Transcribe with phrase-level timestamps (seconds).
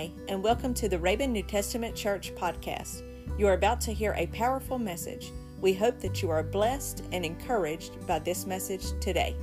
[0.00, 3.02] Hi, and welcome to the Raven New Testament Church podcast.
[3.38, 5.30] You are about to hear a powerful message.
[5.60, 9.36] We hope that you are blessed and encouraged by this message today.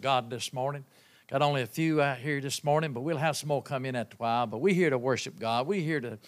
[0.00, 0.84] God this morning.
[1.28, 3.94] Got only a few out here this morning, but we'll have some more come in
[3.94, 4.48] at the while.
[4.48, 5.68] But we're here to worship God.
[5.68, 6.18] We're here to,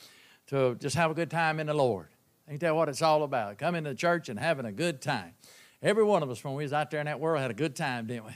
[0.50, 2.10] to just have a good time in the Lord.
[2.48, 3.59] Ain't that what it's all about?
[3.59, 5.32] Coming to church and having a good time.
[5.82, 7.74] Every one of us, when we was out there in that world, had a good
[7.74, 8.32] time, didn't we?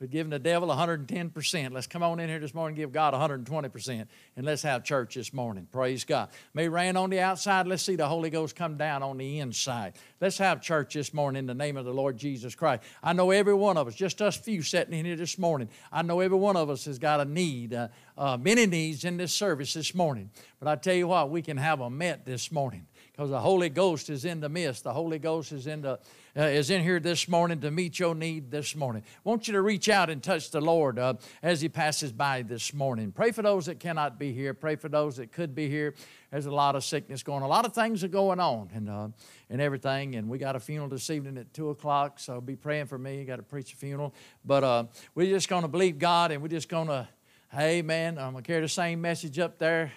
[0.00, 1.72] We're giving the devil 110%.
[1.72, 4.06] Let's come on in here this morning give God 120%.
[4.36, 5.66] And let's have church this morning.
[5.70, 6.28] Praise God.
[6.52, 7.66] May rain on the outside.
[7.66, 9.94] Let's see the Holy Ghost come down on the inside.
[10.20, 12.82] Let's have church this morning in the name of the Lord Jesus Christ.
[13.02, 16.02] I know every one of us, just us few sitting in here this morning, I
[16.02, 19.32] know every one of us has got a need, uh, uh, many needs in this
[19.32, 20.28] service this morning.
[20.58, 23.68] But I tell you what, we can have them met this morning because the Holy
[23.68, 24.82] Ghost is in the midst.
[24.82, 26.00] The Holy Ghost is in the
[26.36, 29.04] uh, is in here this morning to meet your need this morning.
[29.06, 32.42] I want you to reach out and touch the Lord uh, as He passes by
[32.42, 33.12] this morning.
[33.12, 34.52] Pray for those that cannot be here.
[34.52, 35.94] Pray for those that could be here.
[36.32, 37.44] There's a lot of sickness going.
[37.44, 37.48] on.
[37.48, 39.08] A lot of things are going on, and uh,
[39.48, 40.16] and everything.
[40.16, 43.20] And we got a funeral this evening at two o'clock, so be praying for me.
[43.20, 44.12] You got to preach a funeral,
[44.44, 44.84] but uh,
[45.14, 47.06] we're just going to believe God, and we're just going to,
[47.52, 49.92] hey man, I'm gonna carry the same message up there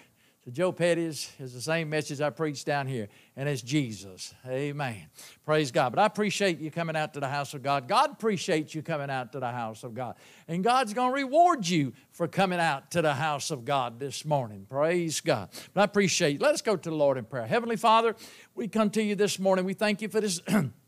[0.48, 4.34] to Joe Petty's is the same message I preached down here, and it's Jesus.
[4.46, 5.08] Amen.
[5.44, 5.90] Praise God.
[5.90, 7.86] But I appreciate you coming out to the house of God.
[7.86, 10.14] God appreciates you coming out to the house of God.
[10.46, 14.24] And God's going to reward you for coming out to the house of God this
[14.24, 14.64] morning.
[14.66, 15.50] Praise God.
[15.74, 16.38] But I appreciate you.
[16.38, 17.46] Let us go to the Lord in prayer.
[17.46, 18.16] Heavenly Father,
[18.54, 19.66] we come to you this morning.
[19.66, 20.40] We thank you for this.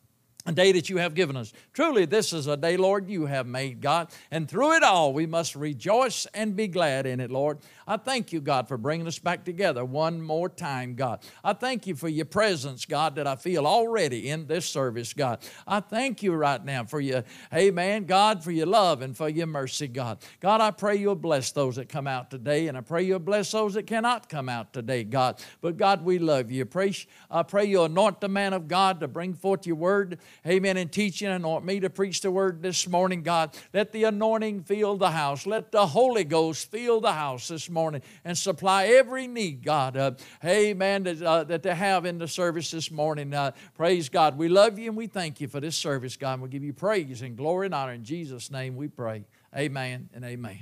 [0.51, 1.53] a day that you have given us.
[1.73, 4.11] Truly, this is a day, Lord, you have made, God.
[4.31, 7.59] And through it all, we must rejoice and be glad in it, Lord.
[7.87, 11.21] I thank you, God, for bringing us back together one more time, God.
[11.43, 15.39] I thank you for your presence, God, that I feel already in this service, God.
[15.67, 19.47] I thank you right now for your, amen, God, for your love and for your
[19.47, 20.19] mercy, God.
[20.41, 23.53] God, I pray you'll bless those that come out today, and I pray you'll bless
[23.53, 25.41] those that cannot come out today, God.
[25.61, 26.65] But God, we love you.
[26.65, 26.95] Pray,
[27.31, 30.91] I pray you anoint the man of God to bring forth your word amen, and
[30.91, 33.57] teaching, anoint me to preach the word this morning, God.
[33.73, 35.47] Let the anointing fill the house.
[35.47, 40.13] Let the Holy Ghost fill the house this morning and supply every need, God, uh,
[40.45, 43.35] amen, that, uh, that they have in the service this morning.
[43.35, 44.39] Uh, praise God.
[44.39, 46.35] We love you and we thank you for this service, God.
[46.35, 47.93] And we give you praise and glory and honor.
[47.93, 49.25] In Jesus' name we pray.
[49.57, 50.59] Amen and amen.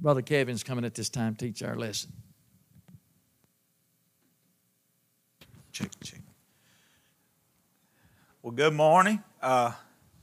[0.00, 2.12] Brother Kevin's coming at this time to teach our lesson.
[5.76, 6.20] Check, check.
[8.40, 9.22] Well, good morning.
[9.42, 9.72] Uh,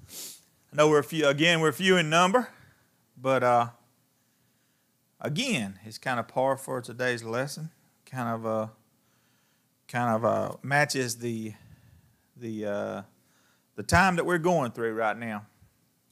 [0.09, 2.49] I know we're a few, again, we're a few in number,
[3.15, 3.67] but uh,
[5.21, 7.69] again, it's kind of par for today's lesson.
[8.03, 8.67] Kind of, uh,
[9.87, 11.53] kind of uh, matches the
[12.35, 13.01] the uh,
[13.75, 15.45] the time that we're going through right now.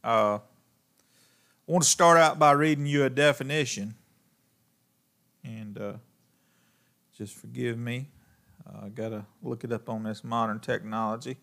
[0.03, 3.95] Uh, I want to start out by reading you a definition,
[5.43, 5.93] and uh,
[7.17, 8.09] just forgive me.
[8.65, 11.37] I uh, got to look it up on this modern technology.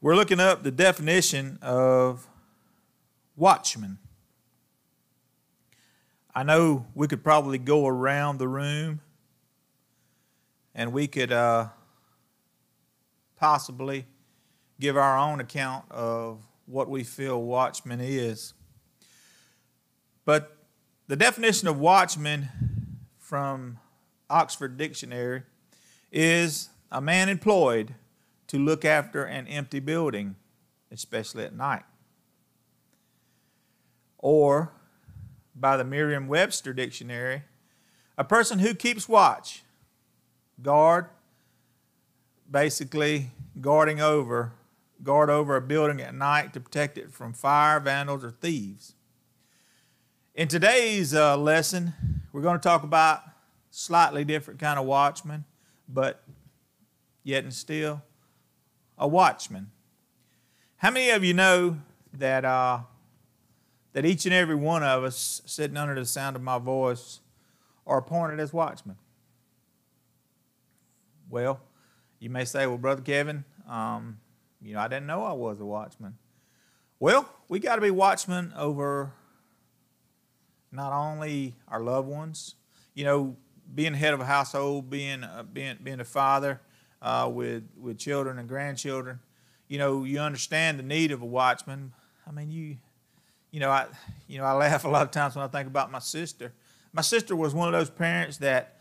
[0.00, 2.28] We're looking up the definition of
[3.34, 3.98] watchman.
[6.34, 9.00] I know we could probably go around the room
[10.74, 11.68] and we could uh,
[13.36, 14.06] possibly
[14.78, 18.52] give our own account of what we feel watchman is.
[20.26, 20.55] But
[21.08, 22.48] the definition of watchman
[23.18, 23.78] from
[24.28, 25.42] Oxford Dictionary
[26.10, 27.94] is a man employed
[28.48, 30.36] to look after an empty building,
[30.90, 31.84] especially at night.
[34.18, 34.72] Or,
[35.54, 37.42] by the Merriam Webster Dictionary,
[38.18, 39.62] a person who keeps watch,
[40.60, 41.06] guard,
[42.50, 43.30] basically
[43.60, 44.52] guarding over,
[45.04, 48.95] guard over a building at night to protect it from fire, vandals, or thieves.
[50.36, 51.94] In today's uh, lesson,
[52.30, 53.22] we're going to talk about
[53.70, 55.46] slightly different kind of watchman,
[55.88, 56.22] but
[57.22, 58.02] yet and still
[58.98, 59.70] a watchman.
[60.76, 61.78] How many of you know
[62.12, 62.80] that uh,
[63.94, 67.20] that each and every one of us sitting under the sound of my voice
[67.86, 68.96] are appointed as watchmen?
[71.30, 71.60] Well,
[72.18, 74.18] you may say, "Well, brother Kevin, um,
[74.60, 76.18] you know, I didn't know I was a watchman."
[77.00, 79.14] Well, we got to be watchmen over
[80.76, 82.54] not only our loved ones,
[82.94, 83.36] you know,
[83.74, 86.60] being head of a household, being uh, being being a father
[87.02, 89.18] uh, with with children and grandchildren,
[89.68, 91.92] you know, you understand the need of a watchman.
[92.26, 92.76] I mean, you,
[93.50, 93.86] you know, I,
[94.28, 96.52] you know, I laugh a lot of times when I think about my sister.
[96.92, 98.80] My sister was one of those parents that,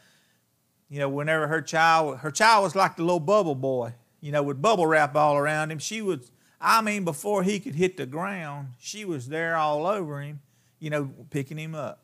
[0.90, 4.44] you know, whenever her child, her child was like the little bubble boy, you know,
[4.44, 5.80] with bubble wrap all around him.
[5.80, 10.22] She was, I mean, before he could hit the ground, she was there all over
[10.22, 10.42] him,
[10.80, 12.04] you know, picking him up,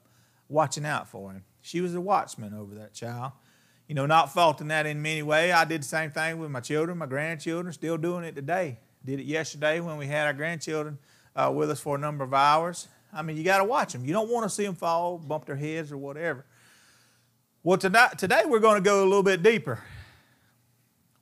[0.50, 1.44] watching out for him.
[1.62, 3.34] She was a watchman over that child.
[3.88, 5.52] You know, not faulting that in many way.
[5.52, 8.80] I did the same thing with my children, my grandchildren, still doing it today.
[9.04, 10.98] Did it yesterday when we had our grandchildren
[11.36, 12.88] uh, with us for a number of hours.
[13.14, 14.06] I mean, you got to watch them.
[14.06, 16.46] You don't want to see them fall, bump their heads, or whatever.
[17.64, 19.84] Well, tonight, today we're going to go a little bit deeper.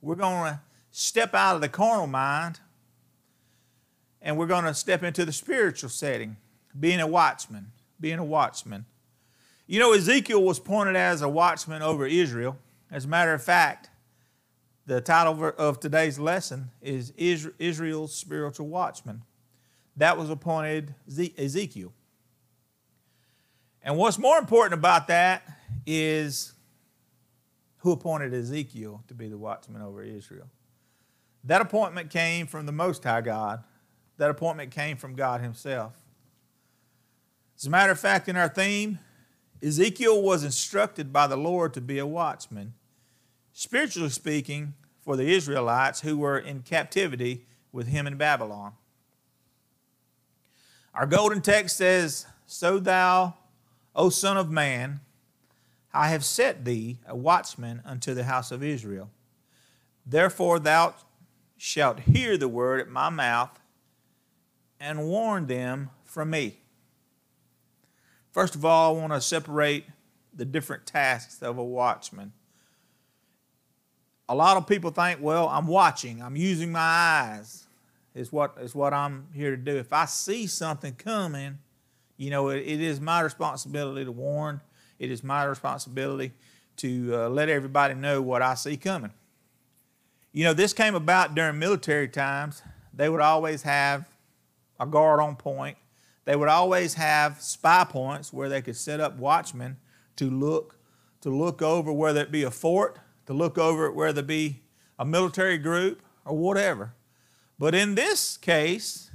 [0.00, 0.60] We're going to
[0.90, 2.60] step out of the carnal mind
[4.22, 6.36] and we're going to step into the spiritual setting,
[6.78, 8.86] being a watchman, being a watchman.
[9.66, 12.58] You know, Ezekiel was pointed as a watchman over Israel.
[12.90, 13.88] As a matter of fact,
[14.86, 19.22] the title of today's lesson is Israel's Spiritual Watchman
[20.00, 20.94] that was appointed
[21.36, 21.92] Ezekiel.
[23.82, 25.42] And what's more important about that
[25.86, 26.54] is
[27.78, 30.48] who appointed Ezekiel to be the watchman over Israel.
[31.44, 33.62] That appointment came from the Most High God.
[34.16, 35.99] That appointment came from God Himself.
[37.60, 39.00] As a matter of fact, in our theme,
[39.62, 42.72] Ezekiel was instructed by the Lord to be a watchman,
[43.52, 48.72] spiritually speaking, for the Israelites who were in captivity with him in Babylon.
[50.94, 53.34] Our golden text says, So thou,
[53.94, 55.00] O Son of Man,
[55.92, 59.10] I have set thee a watchman unto the house of Israel.
[60.06, 60.94] Therefore thou
[61.58, 63.60] shalt hear the word at my mouth
[64.80, 66.59] and warn them from me.
[68.32, 69.84] First of all, I want to separate
[70.34, 72.32] the different tasks of a watchman.
[74.28, 77.66] A lot of people think, well, I'm watching, I'm using my eyes
[78.14, 79.76] is what is what I'm here to do.
[79.76, 81.58] If I see something coming,
[82.16, 84.60] you know, it, it is my responsibility to warn.
[84.98, 86.32] It is my responsibility
[86.76, 89.12] to uh, let everybody know what I see coming.
[90.32, 92.62] You know, this came about during military times.
[92.94, 94.08] They would always have
[94.78, 95.76] a guard on point.
[96.24, 99.78] They would always have spy points where they could set up watchmen
[100.16, 100.76] to look
[101.22, 104.62] to look over whether it be a fort, to look over whether it be
[104.98, 106.94] a military group or whatever.
[107.58, 109.10] But in this case,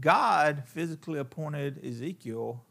[0.00, 2.64] God physically appointed Ezekiel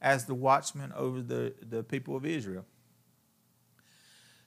[0.00, 2.64] as the watchman over the, the people of Israel.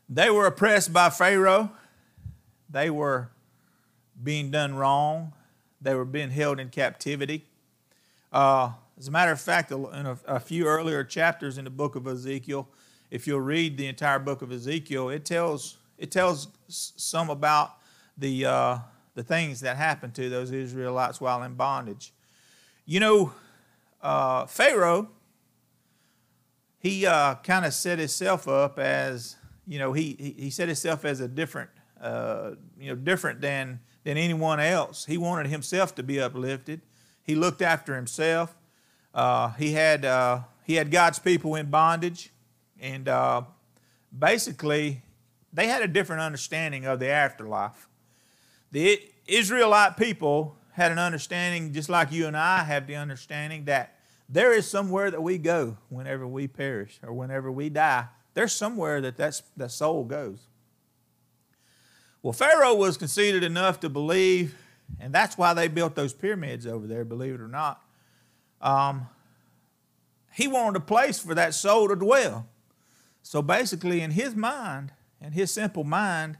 [0.09, 1.71] They were oppressed by Pharaoh.
[2.69, 3.29] They were
[4.21, 5.33] being done wrong.
[5.81, 7.45] They were being held in captivity.
[8.35, 11.95] Uh, as a matter of fact, in a, a, few earlier chapters in the book
[11.95, 12.67] of Ezekiel,
[13.09, 17.77] if you'll read the entire book of Ezekiel, it tells it tells some about
[18.17, 18.79] the uh,
[19.13, 22.11] the things that happened to those Israelites while in bondage.
[22.85, 23.33] You know,
[24.01, 25.07] uh, Pharaoh,
[26.77, 31.05] he uh, kind of set himself up as, you know, he, he, he set himself
[31.05, 31.69] as a different,
[32.01, 35.05] uh, you know, different than, than anyone else.
[35.05, 36.81] He wanted himself to be uplifted.
[37.25, 38.55] He looked after himself.
[39.13, 42.31] Uh, he, had, uh, he had God's people in bondage.
[42.79, 43.41] And uh,
[44.17, 45.01] basically,
[45.51, 47.87] they had a different understanding of the afterlife.
[48.71, 53.97] The Israelite people had an understanding, just like you and I have the understanding, that
[54.27, 58.07] there is somewhere that we go whenever we perish or whenever we die.
[58.33, 60.39] There's somewhere that that's, that soul goes.
[62.21, 64.55] Well, Pharaoh was conceited enough to believe,
[64.99, 67.81] and that's why they built those pyramids over there, believe it or not.
[68.61, 69.07] Um,
[70.33, 72.47] he wanted a place for that soul to dwell.
[73.21, 76.37] So basically, in his mind, in his simple mind,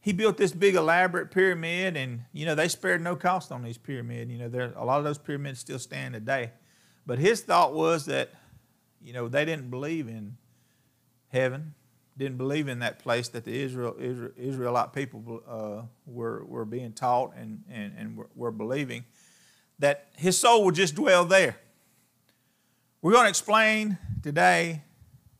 [0.00, 3.78] he built this big elaborate pyramid, and you know they spared no cost on these
[3.78, 4.30] pyramids.
[4.30, 6.52] You know, there a lot of those pyramids still stand today.
[7.06, 8.30] But his thought was that,
[9.02, 10.36] you know, they didn't believe in
[11.28, 11.74] heaven,
[12.16, 16.92] didn't believe in that place that the Israel, Israel Israelite people uh, were were being
[16.92, 19.04] taught and and, and were, were believing
[19.78, 21.56] that his soul would just dwell there.
[23.02, 24.82] We're going to explain today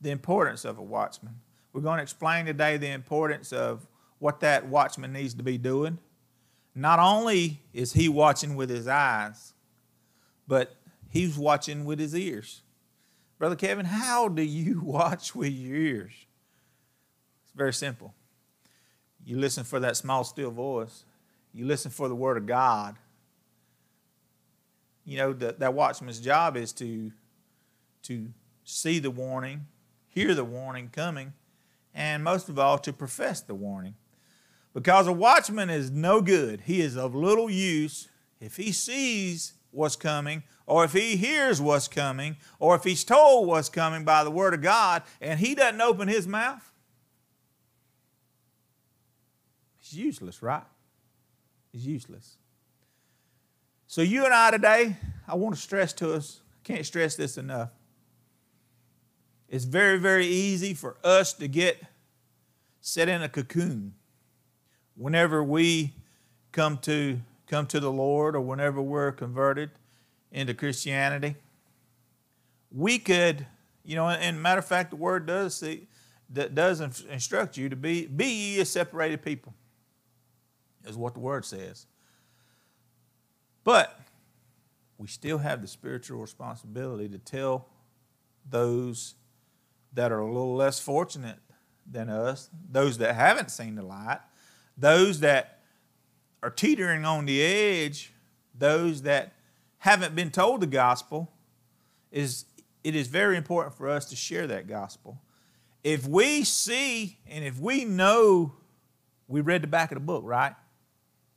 [0.01, 1.35] the importance of a watchman.
[1.73, 3.87] We're going to explain today the importance of
[4.19, 5.97] what that watchman needs to be doing.
[6.75, 9.53] Not only is he watching with his eyes,
[10.47, 10.75] but
[11.09, 12.61] he's watching with his ears.
[13.39, 16.24] Brother Kevin, how do you watch with your ears?
[17.55, 18.13] Very simple.
[19.25, 21.05] You listen for that small, still voice,
[21.53, 22.97] you listen for the Word of God.
[25.05, 27.11] You know, the, that watchman's job is to,
[28.03, 28.27] to
[28.63, 29.67] see the warning,
[30.09, 31.33] hear the warning coming,
[31.93, 33.95] and most of all, to profess the warning.
[34.73, 36.61] Because a watchman is no good.
[36.61, 38.09] He is of little use
[38.41, 43.47] if he sees what's coming, or if he hears what's coming, or if he's told
[43.47, 46.71] what's coming by the Word of God, and he doesn't open his mouth,
[49.89, 50.63] he's useless, right?
[51.73, 52.37] It's useless.
[53.87, 57.37] So, you and I today, I want to stress to us, I can't stress this
[57.37, 57.69] enough.
[59.47, 61.81] It's very, very easy for us to get
[62.81, 63.93] set in a cocoon
[64.95, 65.93] whenever we
[66.51, 69.69] come to come to the Lord or whenever we're converted
[70.31, 71.35] into Christianity,
[72.71, 73.45] we could,
[73.83, 75.87] you know, and matter of fact, the word does see,
[76.31, 79.53] that does instruct you to be be ye a separated people,
[80.87, 81.87] is what the word says.
[83.63, 83.99] But
[84.97, 87.67] we still have the spiritual responsibility to tell
[88.49, 89.15] those
[89.93, 91.39] that are a little less fortunate
[91.89, 94.19] than us, those that haven't seen the light,
[94.77, 95.59] those that
[96.43, 98.13] are teetering on the edge,
[98.57, 99.33] those that
[99.79, 101.31] haven't been told the gospel,
[102.11, 102.45] is
[102.83, 105.21] it is very important for us to share that gospel.
[105.83, 108.53] If we see and if we know,
[109.27, 110.53] we read the back of the book, right?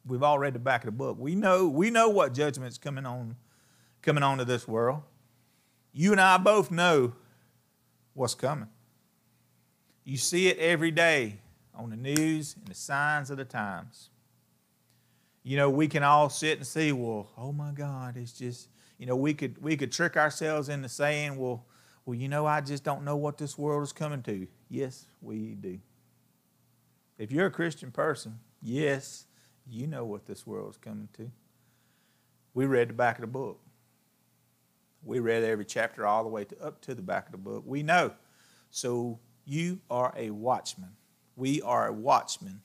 [0.09, 1.17] We've all read the back of the book.
[1.19, 3.37] We know we know what judgment's coming on
[4.03, 5.03] coming onto this world.
[5.93, 7.15] You and I both know
[8.15, 8.69] what's coming.
[10.05, 11.41] You see it every day
[11.75, 14.11] on the news and the signs of the times.
[15.43, 19.07] You know, we can all sit and see, well, oh my God, it's just, you
[19.07, 21.65] know, we could we could trick ourselves into saying, well,
[22.07, 24.47] well, you know, I just don't know what this world is coming to.
[24.71, 25.79] Yes, we do.
[27.19, 29.27] If you're a Christian person, yes,
[29.69, 31.31] you know what this world is coming to.
[32.55, 33.61] We read the back of the book.
[35.05, 37.63] We read every chapter all the way to, up to the back of the book.
[37.67, 38.13] We know.
[38.71, 40.91] So you are a watchman.
[41.37, 42.63] We are a watchman.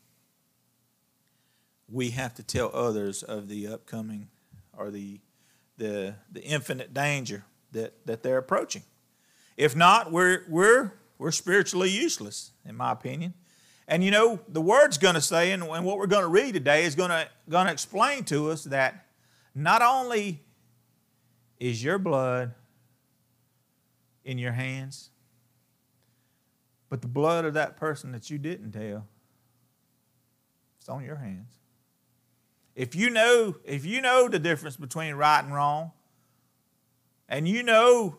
[1.87, 4.29] We have to tell others of the upcoming
[4.75, 5.19] or the,
[5.77, 8.83] the, the infinite danger that, that they're approaching.
[9.57, 13.35] If not, we're, we're, we're spiritually useless, in my opinion.
[13.87, 16.85] And you know, the word's going to say, and what we're going to read today
[16.85, 19.05] is going to, going to explain to us that
[19.53, 20.41] not only
[21.59, 22.53] is your blood
[24.23, 25.09] in your hands,
[26.89, 29.05] but the blood of that person that you didn't tell,
[30.79, 31.53] it's on your hands.
[32.75, 35.91] If you know, if you know the difference between right and wrong,
[37.29, 38.17] and you know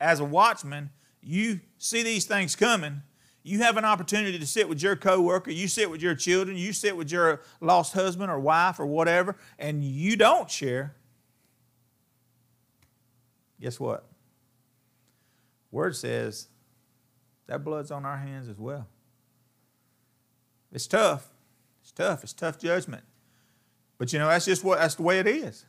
[0.00, 0.90] as a watchman,
[1.22, 3.02] you see these things coming,
[3.48, 6.72] you have an opportunity to sit with your coworker, you sit with your children, you
[6.72, 10.94] sit with your lost husband or wife or whatever, and you don't share.
[13.60, 14.06] Guess what?
[15.70, 16.48] Word says
[17.46, 18.86] that blood's on our hands as well.
[20.70, 21.28] It's tough.
[21.82, 22.22] It's tough.
[22.22, 23.02] It's tough judgment.
[23.96, 25.64] But you know, that's just what that's the way it is.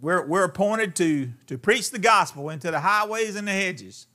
[0.00, 4.08] We're, we're appointed to, to preach the gospel into the highways and the hedges.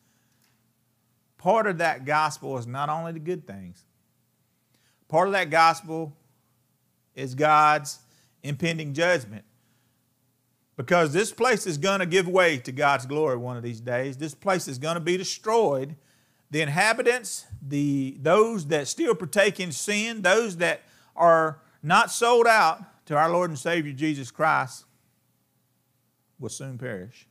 [1.43, 3.83] Part of that gospel is not only the good things,
[5.09, 6.15] part of that gospel
[7.15, 7.99] is God's
[8.43, 9.43] impending judgment.
[10.77, 14.15] Because this place is going to give way to God's glory one of these days.
[14.15, 15.97] This place is going to be destroyed
[16.49, 20.83] the inhabitants, the, those that still partake in sin, those that
[21.13, 24.85] are not sold out to our Lord and Savior Jesus Christ,
[26.39, 27.27] will soon perish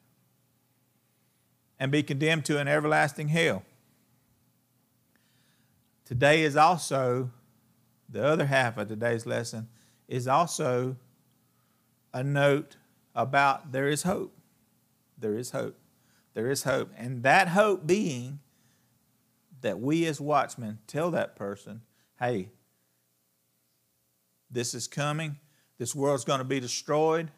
[1.80, 3.64] and be condemned to an everlasting hell.
[6.12, 7.30] Today is also,
[8.06, 9.70] the other half of today's lesson
[10.06, 10.96] is also
[12.12, 12.76] a note
[13.14, 14.36] about there is hope.
[15.16, 15.78] There is hope.
[16.34, 16.92] There is hope.
[16.98, 18.40] And that hope being
[19.62, 21.80] that we as watchmen tell that person,
[22.18, 22.50] hey,
[24.50, 25.38] this is coming,
[25.78, 27.30] this world's going to be destroyed,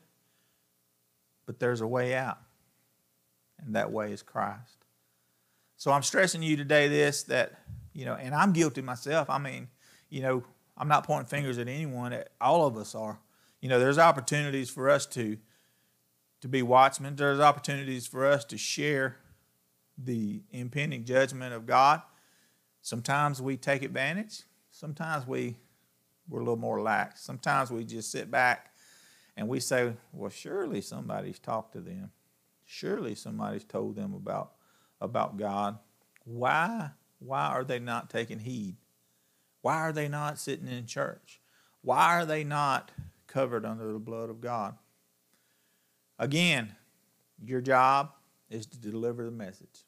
[1.47, 2.40] but there's a way out,
[3.64, 4.85] and that way is Christ.
[5.76, 7.61] So I'm stressing you today this that,
[7.95, 9.31] you know, and I'm guilty myself.
[9.31, 9.69] I mean,
[10.11, 10.45] you know,
[10.77, 13.21] I'm not pointing fingers at anyone, all of us are.
[13.61, 15.39] You know, there's opportunities for us to
[16.43, 17.17] to be watchmen.
[17.17, 19.17] There's opportunities for us to share
[19.97, 22.03] the impending judgment of God.
[22.83, 24.43] Sometimes we take advantage.
[24.71, 25.57] Sometimes we,
[26.29, 27.23] we're a little more lax.
[27.23, 28.75] Sometimes we just sit back
[29.39, 32.11] and we say, well, surely somebody's talked to them.
[32.67, 34.53] Surely somebody's told them about,
[35.01, 35.79] about God.
[36.27, 36.91] Why,
[37.25, 38.76] why are they not taking heed?
[39.62, 41.40] Why are they not sitting in church?
[41.81, 42.93] Why are they not
[43.26, 44.76] covered under the blood of God?
[46.19, 46.75] Again,
[47.43, 48.11] your job
[48.50, 49.85] is to deliver the message.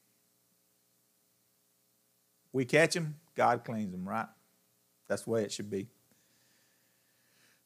[2.52, 4.28] We catch them, God cleans them, right?
[5.08, 5.88] That's the way it should be.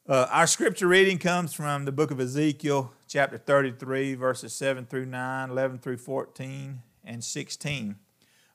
[0.07, 5.05] Uh, our scripture reading comes from the book of Ezekiel, chapter 33, verses 7 through
[5.05, 7.95] 9, 11 through 14, and 16.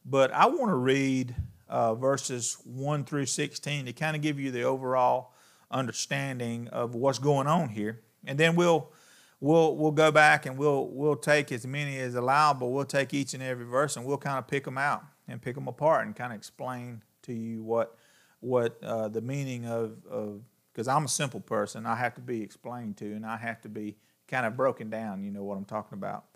[0.08, 1.34] But I want to read
[1.68, 5.32] uh, verses 1 through 16 to kind of give you the overall
[5.70, 8.02] understanding of what's going on here.
[8.24, 8.92] And then we'll
[9.40, 12.72] we'll we'll go back and we'll we'll take as many as allowable.
[12.72, 15.56] We'll take each and every verse and we'll kind of pick them out and pick
[15.56, 17.96] them apart and kind of explain to you what
[18.40, 21.84] what uh, the meaning of of because I'm a simple person.
[21.84, 23.96] I have to be explained to and I have to be
[24.28, 25.24] kind of broken down.
[25.24, 26.26] You know what I'm talking about.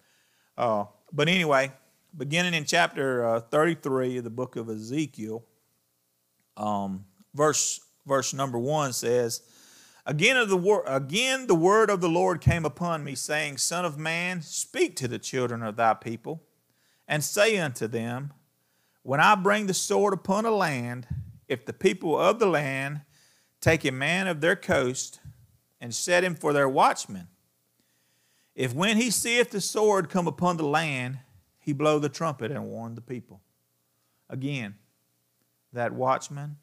[0.58, 1.72] Uh, but anyway,
[2.16, 5.44] beginning in chapter uh, 33 of the book of Ezekiel,
[6.56, 9.42] um, verse verse number one says.
[10.06, 13.84] Again, of the wor- again, the word of the Lord came upon me, saying, Son
[13.84, 16.42] of man, speak to the children of thy people,
[17.06, 18.32] and say unto them,
[19.02, 21.06] When I bring the sword upon a land,
[21.48, 23.02] if the people of the land
[23.60, 25.20] take a man of their coast
[25.80, 27.28] and set him for their watchman,
[28.54, 31.18] if when he seeth the sword come upon the land,
[31.60, 33.40] he blow the trumpet and warn the people.
[34.28, 34.76] Again,
[35.72, 36.56] that watchman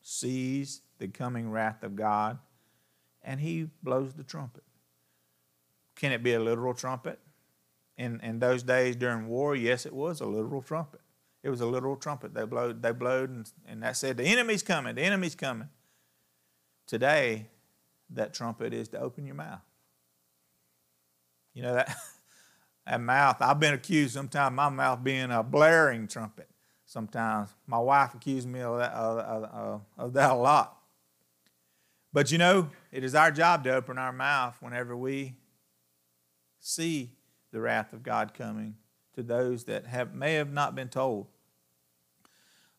[0.00, 2.38] sees the coming wrath of God
[3.22, 4.64] and he blows the trumpet.
[5.94, 7.20] Can it be a literal trumpet?
[7.96, 11.00] In, in those days during war, yes, it was a literal trumpet.
[11.44, 12.34] It was a literal trumpet.
[12.34, 15.68] They blowed, they blowed and, and that said, the enemy's coming, the enemy's coming.
[16.86, 17.48] Today,
[18.10, 19.60] that trumpet is to open your mouth.
[21.52, 21.94] You know, that,
[22.86, 26.48] that mouth, I've been accused sometimes my mouth being a blaring trumpet.
[26.84, 30.76] Sometimes my wife accused me of that, of, of that a lot.
[32.12, 35.34] But you know, it is our job to open our mouth whenever we
[36.60, 37.10] see
[37.50, 38.76] the wrath of God coming
[39.14, 41.26] to those that have, may have not been told.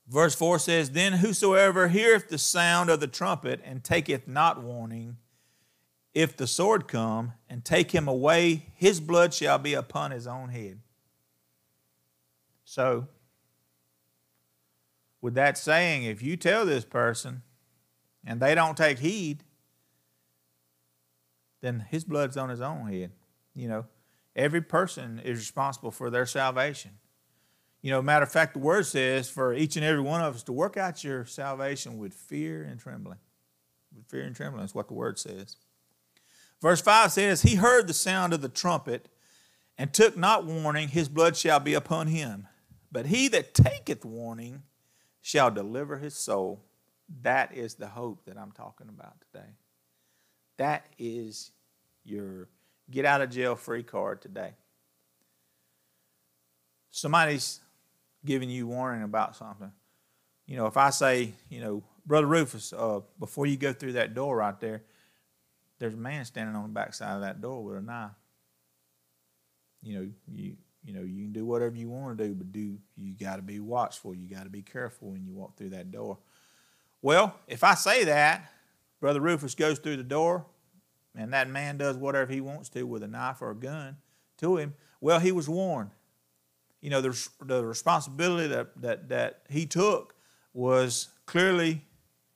[0.08, 5.18] Verse 4 says, Then whosoever heareth the sound of the trumpet and taketh not warning,
[6.16, 10.50] if the sword come and take him away, his blood shall be upon his own
[10.50, 10.80] head.
[12.64, 13.10] So,
[15.22, 17.44] with that saying, if you tell this person
[18.26, 19.44] and they don't take heed,
[21.62, 23.12] then his blood's on his own head.
[23.54, 23.86] You know,
[24.36, 26.92] every person is responsible for their salvation.
[27.82, 30.44] You know, matter of fact, the word says for each and every one of us
[30.44, 33.20] to work out your salvation with fear and trembling.
[33.96, 35.58] With fear and trembling is what the word says.
[36.66, 39.08] Verse 5 says, He heard the sound of the trumpet
[39.78, 42.48] and took not warning, his blood shall be upon him.
[42.92, 44.64] But he that taketh warning
[45.22, 46.64] shall deliver his soul.
[47.22, 49.50] That is the hope that I'm talking about today.
[50.58, 51.52] That is
[52.04, 52.50] your
[52.90, 54.56] get out of jail free card today.
[56.90, 57.60] Somebody's
[58.26, 59.72] giving you warning about something.
[60.48, 64.16] You know, if I say, you know, Brother Rufus, uh, before you go through that
[64.16, 64.82] door right there,
[65.80, 68.12] there's a man standing on the back side of that door with a knife.
[69.82, 72.78] You know, you you know, you can do whatever you want to do, but do
[72.96, 74.14] you got to be watchful.
[74.14, 76.20] You got to be careful when you walk through that door.
[77.02, 78.52] Well, if I say that,
[79.00, 80.46] Brother Rufus goes through the door,
[81.16, 83.98] and that man does whatever he wants to with a knife or a gun
[84.38, 85.90] to him, well, he was warned.
[86.82, 90.14] You know, the, the responsibility that, that, that he took
[90.54, 91.84] was clearly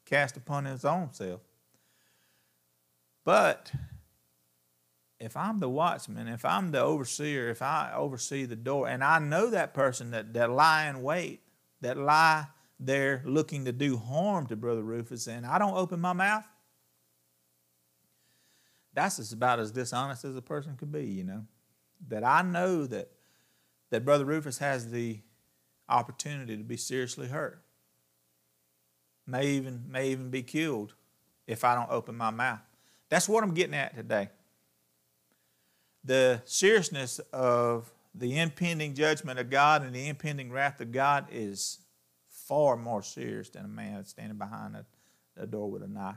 [0.06, 1.42] cast upon his own self.
[3.30, 3.72] But
[5.20, 9.20] if I'm the watchman, if I'm the overseer, if I oversee the door, and I
[9.20, 11.42] know that person that, that lie in wait,
[11.82, 12.48] that lie
[12.80, 16.44] there looking to do harm to Brother Rufus and I don't open my mouth,
[18.96, 21.46] that's about as dishonest as a person could be, you know.
[22.08, 23.12] That I know that
[23.92, 25.20] that Brother Rufus has the
[25.88, 27.62] opportunity to be seriously hurt.
[29.28, 30.96] May even may even be killed
[31.46, 32.62] if I don't open my mouth.
[33.10, 34.30] That's what I'm getting at today.
[36.04, 41.80] The seriousness of the impending judgment of God and the impending wrath of God is
[42.30, 44.86] far more serious than a man standing behind a,
[45.38, 46.16] a door with a knife.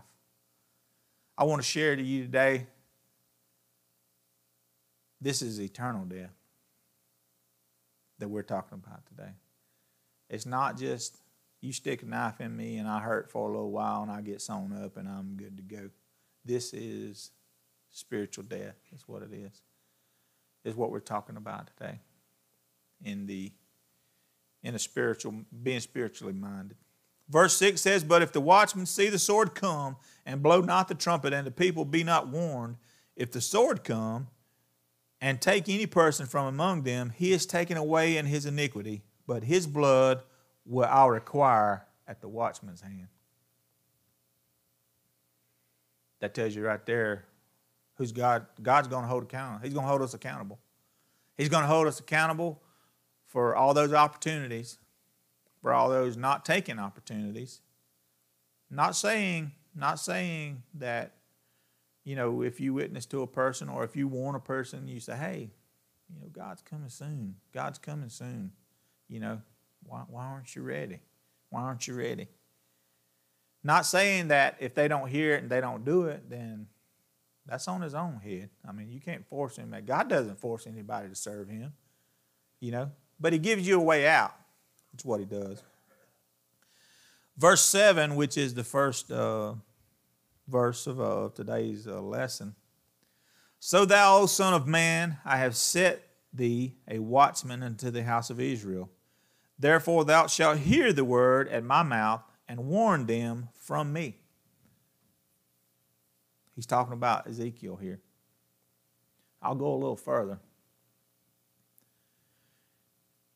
[1.37, 2.67] I want to share to you today
[5.21, 6.33] this is eternal death
[8.19, 9.33] that we're talking about today.
[10.29, 11.17] It's not just
[11.61, 14.21] you stick a knife in me and I hurt for a little while and I
[14.21, 15.91] get sewn up and I'm good to go.
[16.45, 17.31] This is
[17.91, 19.63] spiritual death, is what it is.
[20.65, 22.01] Is what we're talking about today
[23.05, 23.53] in the
[24.63, 26.77] in a spiritual, being spiritually minded.
[27.29, 30.95] Verse 6 says, But if the watchman see the sword come, and blow not the
[30.95, 32.77] trumpet, and the people be not warned,
[33.17, 34.29] if the sword come,
[35.21, 39.45] and take any person from among them, he is taken away in his iniquity, but
[39.45, 40.23] his blood
[40.65, 43.09] will I require at the watchman's hand.
[46.23, 47.25] That tells you right there
[47.97, 49.61] who's God, God's going to hold accountable.
[49.65, 50.61] He's going to hold us accountable.
[51.37, 52.63] He's going to hold us accountable
[53.27, 54.79] for all those opportunities,
[55.61, 57.61] for all those not taking opportunities.
[58.71, 61.17] Not saying, not saying that,
[62.05, 65.01] you know, if you witness to a person or if you warn a person, you
[65.01, 65.51] say, hey,
[66.09, 67.35] you know, God's coming soon.
[67.53, 68.53] God's coming soon.
[69.09, 69.43] You know,
[69.83, 71.01] why, why aren't you ready?
[71.51, 72.29] Why aren't you ready?
[73.65, 76.67] Not saying that if they don't hear it and they don't do it, then
[77.47, 78.51] that's on his own head.
[78.67, 79.75] I mean, you can't force him.
[79.85, 81.73] God doesn't force anybody to serve him,
[82.61, 84.35] you know, but he gives you a way out.
[84.93, 85.63] That's what he does.
[87.37, 89.55] Verse 7, which is the first uh,
[90.49, 92.55] verse of uh, today's uh, lesson.
[93.59, 98.29] So thou, O Son of Man, I have set thee a watchman unto the house
[98.29, 98.91] of Israel.
[99.59, 104.17] Therefore thou shalt hear the word at my mouth and warn them from me.
[106.55, 108.01] He's talking about Ezekiel here.
[109.41, 110.39] I'll go a little further.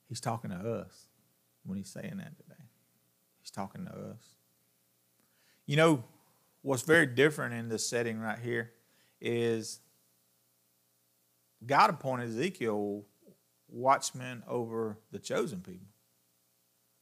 [0.09, 1.07] He's talking to us
[1.64, 2.62] when he's saying that today.
[3.40, 4.37] He's talking to us.
[5.66, 6.05] You know,
[6.62, 8.73] what's very different in this setting right here
[9.21, 9.81] is
[11.64, 13.05] God appointed Ezekiel
[13.69, 15.88] watchman over the chosen people.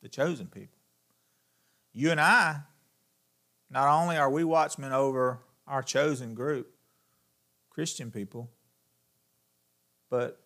[0.03, 0.74] The chosen people.
[1.95, 2.61] You and I,
[3.71, 6.75] not only are we watchmen over our chosen group,
[7.71, 8.51] Christian people,
[10.11, 10.41] but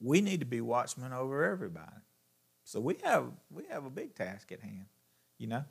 [0.00, 1.92] we need to be watchmen over everybody.
[2.64, 4.86] So we have we have a big task at hand,
[5.38, 5.64] you know.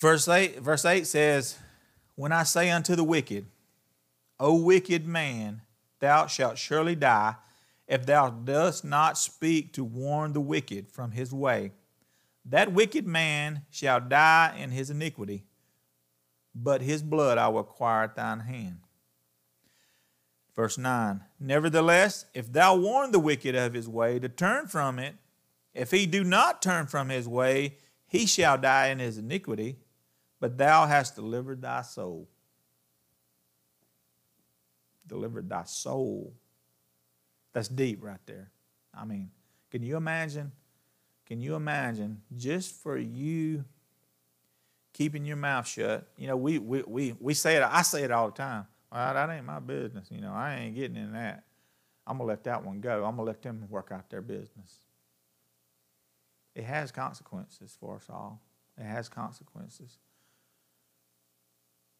[0.00, 1.58] Verse 8, verse 8 says,
[2.14, 3.46] When I say unto the wicked,
[4.38, 5.60] O wicked man,
[5.98, 7.34] thou shalt surely die,
[7.86, 11.72] if thou dost not speak to warn the wicked from his way.
[12.50, 15.44] That wicked man shall die in his iniquity,
[16.52, 18.78] but his blood I will acquire at thine hand.
[20.56, 25.14] Verse 9 Nevertheless, if thou warn the wicked of his way to turn from it,
[25.74, 27.76] if he do not turn from his way,
[28.08, 29.78] he shall die in his iniquity,
[30.40, 32.28] but thou hast delivered thy soul.
[35.06, 36.34] Delivered thy soul.
[37.52, 38.50] That's deep right there.
[38.92, 39.30] I mean,
[39.70, 40.50] can you imagine?
[41.30, 43.64] Can you imagine just for you
[44.92, 46.08] keeping your mouth shut?
[46.16, 48.66] You know, we we we, we say it, I say it all the time.
[48.90, 50.08] Well, that ain't my business.
[50.10, 51.44] You know, I ain't getting in that.
[52.04, 53.04] I'm gonna let that one go.
[53.04, 54.80] I'm gonna let them work out their business.
[56.56, 58.42] It has consequences for us all.
[58.76, 59.98] It has consequences.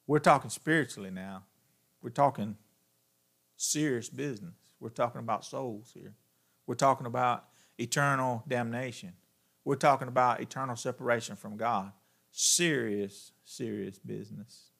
[0.09, 1.45] We're talking spiritually now.
[2.03, 2.57] We're talking
[3.57, 4.57] serious business.
[4.81, 6.15] We're talking about souls here.
[6.67, 7.45] We're talking about
[7.79, 9.13] eternal damnation.
[9.71, 11.93] We're talking about eternal separation from God.
[12.33, 14.73] Serious, serious business.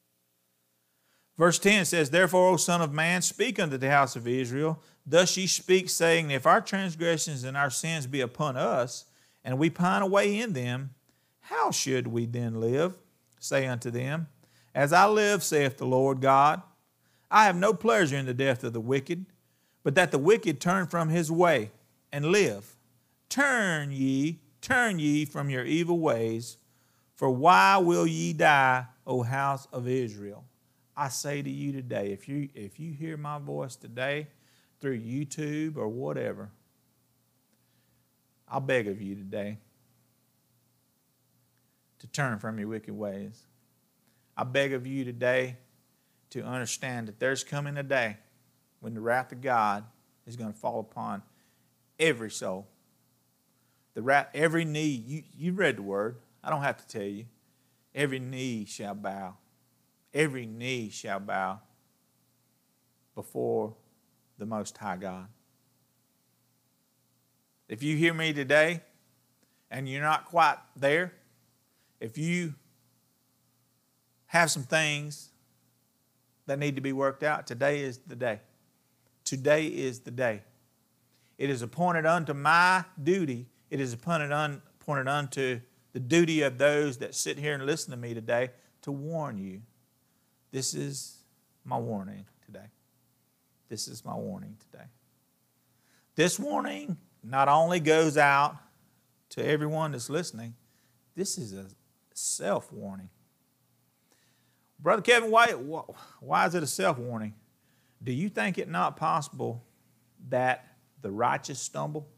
[1.39, 4.83] Verse 10 says, Therefore, O Son of Man, speak unto the house of Israel.
[5.07, 9.05] Thus ye speak, saying, If our transgressions and our sins be upon us,
[9.45, 10.91] and we pine away in them,
[11.39, 12.99] how should we then live?
[13.39, 14.27] Say unto them,
[14.75, 16.63] As I live, saith the Lord God,
[17.31, 19.27] I have no pleasure in the death of the wicked,
[19.85, 21.71] but that the wicked turn from his way
[22.11, 22.75] and live.
[23.29, 26.59] Turn ye, turn ye from your evil ways,
[27.15, 30.45] for why will ye die, O house of Israel?
[30.97, 34.29] I say to you today, if you if you hear my voice today
[34.81, 36.51] through YouTube or whatever,
[38.49, 39.59] I beg of you today
[42.01, 43.45] to turn from your wicked ways.
[44.37, 45.57] I beg of you today
[46.31, 48.17] to understand that there's coming a day
[48.81, 49.85] when the wrath of God
[50.27, 51.23] is going to fall upon
[51.99, 52.67] every soul.
[54.01, 56.17] The every knee, you, you read the word.
[56.43, 57.27] I don't have to tell you.
[57.95, 59.37] Every knee shall bow.
[60.15, 61.61] Every knee shall bow
[63.15, 63.75] before
[64.39, 65.29] the Most High God.
[67.69, 68.81] If you hear me today
[69.71, 71.13] and you're not quite there,
[72.01, 72.55] if you
[74.27, 75.31] have some things
[76.47, 78.41] that need to be worked out, today is the day.
[79.25, 80.43] Today is the day.
[81.39, 85.61] It is appointed unto my duty, it is appointed, un, appointed unto
[85.93, 88.51] the duty of those that sit here and listen to me today
[88.83, 89.63] to warn you.
[90.51, 91.23] This is
[91.65, 92.67] my warning today.
[93.69, 94.85] This is my warning today.
[96.17, 98.57] This warning not only goes out
[99.31, 100.55] to everyone that's listening,
[101.15, 101.67] this is a
[102.15, 103.11] self warning.
[104.79, 105.49] Brother Kevin, why,
[106.21, 107.35] why is it a self warning?
[108.03, 109.63] Do you think it not possible
[110.29, 110.67] that
[111.03, 112.09] the righteous stumble?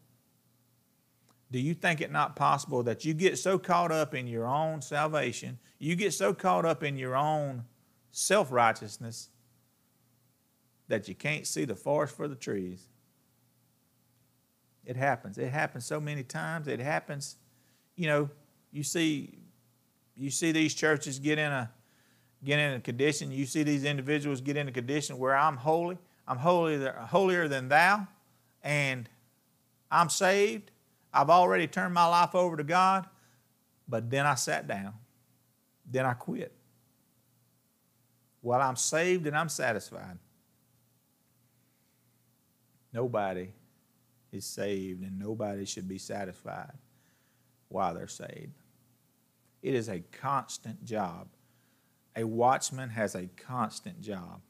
[1.52, 4.80] Do you think it not possible that you get so caught up in your own
[4.80, 7.64] salvation, you get so caught up in your own
[8.10, 9.28] self righteousness,
[10.88, 12.88] that you can't see the forest for the trees.
[14.86, 15.36] It happens.
[15.36, 16.68] It happens so many times.
[16.68, 17.36] It happens,
[17.96, 18.30] you know,
[18.72, 19.38] you see
[20.16, 21.70] you see these churches get in a
[22.44, 25.98] get in a condition, you see these individuals get in a condition where I'm holy,
[26.26, 28.08] I'm holier, holier than thou,
[28.62, 29.08] and
[29.90, 30.71] I'm saved.
[31.12, 33.07] I've already turned my life over to God,
[33.88, 34.94] but then I sat down.
[35.90, 36.53] Then I quit.
[38.40, 40.18] Well, I'm saved and I'm satisfied.
[42.92, 43.53] Nobody
[44.33, 46.72] is saved and nobody should be satisfied
[47.68, 48.53] while they're saved.
[49.62, 51.29] It is a constant job.
[52.16, 54.40] A watchman has a constant job.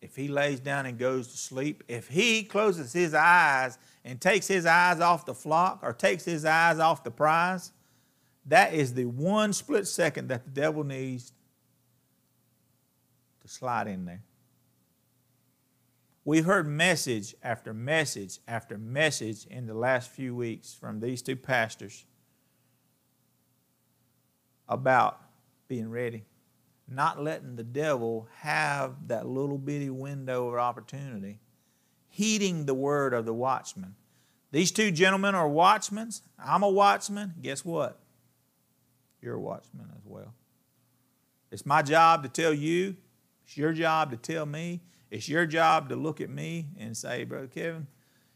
[0.00, 4.48] If he lays down and goes to sleep, if he closes his eyes and takes
[4.48, 7.72] his eyes off the flock or takes his eyes off the prize,
[8.46, 11.32] that is the one split second that the devil needs
[13.40, 14.22] to slide in there.
[16.24, 21.34] We've heard message after message after message in the last few weeks from these two
[21.34, 22.04] pastors
[24.68, 25.20] about
[25.66, 26.24] being ready,
[26.88, 31.40] not letting the devil have that little bitty window of opportunity,
[32.12, 33.94] heeding the word of the watchman.
[34.50, 36.10] These two gentlemen are watchmen.
[36.38, 37.32] I'm a watchman.
[37.40, 37.98] Guess what?
[39.22, 40.34] You're a watchman as well.
[41.50, 42.96] It's my job to tell you,
[43.46, 47.24] it's your job to tell me, it's your job to look at me and say,
[47.24, 47.86] Brother Kevin,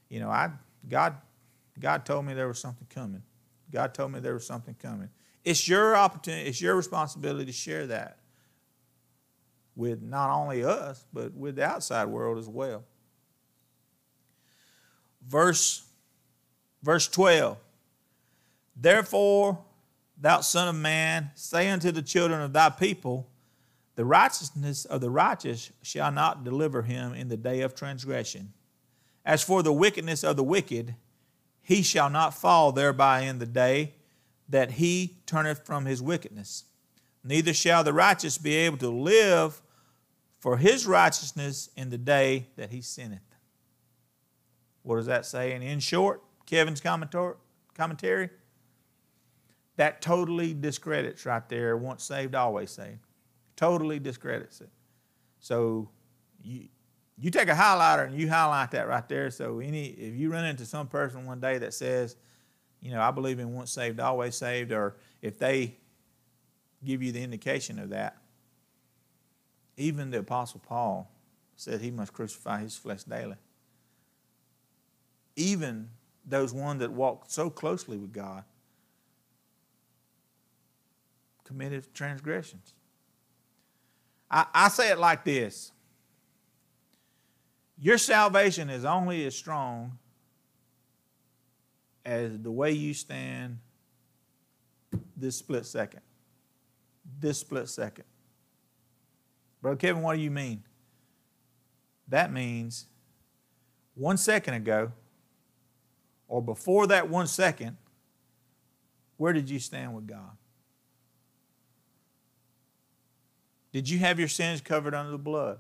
[0.09, 0.53] you know, I
[0.89, 1.17] God
[1.79, 3.23] God told me there was something coming.
[3.71, 5.11] God told me there was something coming.
[5.45, 8.21] It's your opportunity, it's your responsibility to share that
[9.75, 12.85] with not only us, but with the outside world as well.
[15.29, 15.85] Verse,
[16.83, 17.59] verse 12
[18.77, 19.59] Therefore,
[20.19, 23.29] thou son of man, say unto the children of thy people,
[23.97, 28.53] the righteousness of the righteous shall not deliver him in the day of transgression.
[29.25, 30.95] As for the wickedness of the wicked,
[31.63, 33.95] he shall not fall thereby in the day
[34.49, 36.65] that he turneth from his wickedness.
[37.25, 39.61] Neither shall the righteous be able to live
[40.39, 43.26] for his righteousness in the day that he sinneth.
[44.87, 45.51] What does that say?
[45.53, 48.31] And in short, Kevin's commentary,
[49.75, 53.01] that totally discredits right there once saved, always saved.
[53.57, 54.71] Totally discredits it.
[55.41, 55.89] So
[56.41, 56.69] you,
[57.19, 59.29] you take a highlighter and you highlight that right there.
[59.33, 62.15] So any if you run into some person one day that says,
[62.81, 65.79] you know, I believe in once saved, always saved, or if they
[66.85, 68.19] give you the indication of that,
[69.77, 71.11] even the Apostle Paul
[71.57, 73.35] said he must crucify his flesh daily.
[75.37, 75.91] Even
[76.25, 78.45] those one that walked so closely with God
[81.45, 82.75] committed transgressions.
[84.31, 85.73] I, I say it like this
[87.79, 89.99] Your salvation is only as strong
[92.05, 93.59] as the way you stand
[95.17, 96.01] this split second.
[97.19, 98.05] This split second.
[99.63, 100.63] Brother Kevin, what do you mean?
[102.09, 102.87] That means
[103.95, 104.93] one second ago,
[106.29, 107.77] or before that one second,
[109.17, 110.37] where did you stand with God?
[113.73, 115.59] Did you have your sins covered under the blood?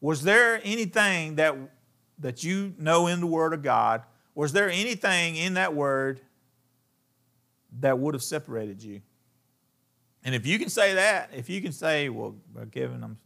[0.00, 1.56] Was there anything that,
[2.18, 4.02] that you know in the Word of God
[4.34, 6.20] was there anything in that word
[7.80, 9.00] that would have separated you?
[10.24, 12.34] And if you can say that, if you can say, well,
[12.72, 13.18] Kevin, I'm,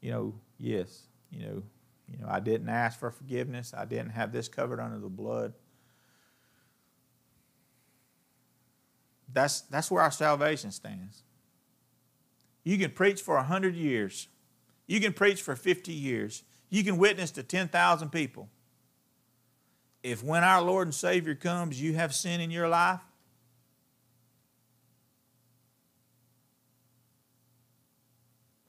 [0.00, 1.62] you know, yes, you know,
[2.10, 3.74] you know, I didn't ask for forgiveness.
[3.76, 5.52] I didn't have this covered under the blood.
[9.32, 11.22] That's, that's where our salvation stands.
[12.64, 14.28] You can preach for 100 years.
[14.86, 16.42] You can preach for 50 years.
[16.70, 18.48] You can witness to 10,000 people
[20.02, 23.00] if when our Lord and Savior comes, you have sin in your life,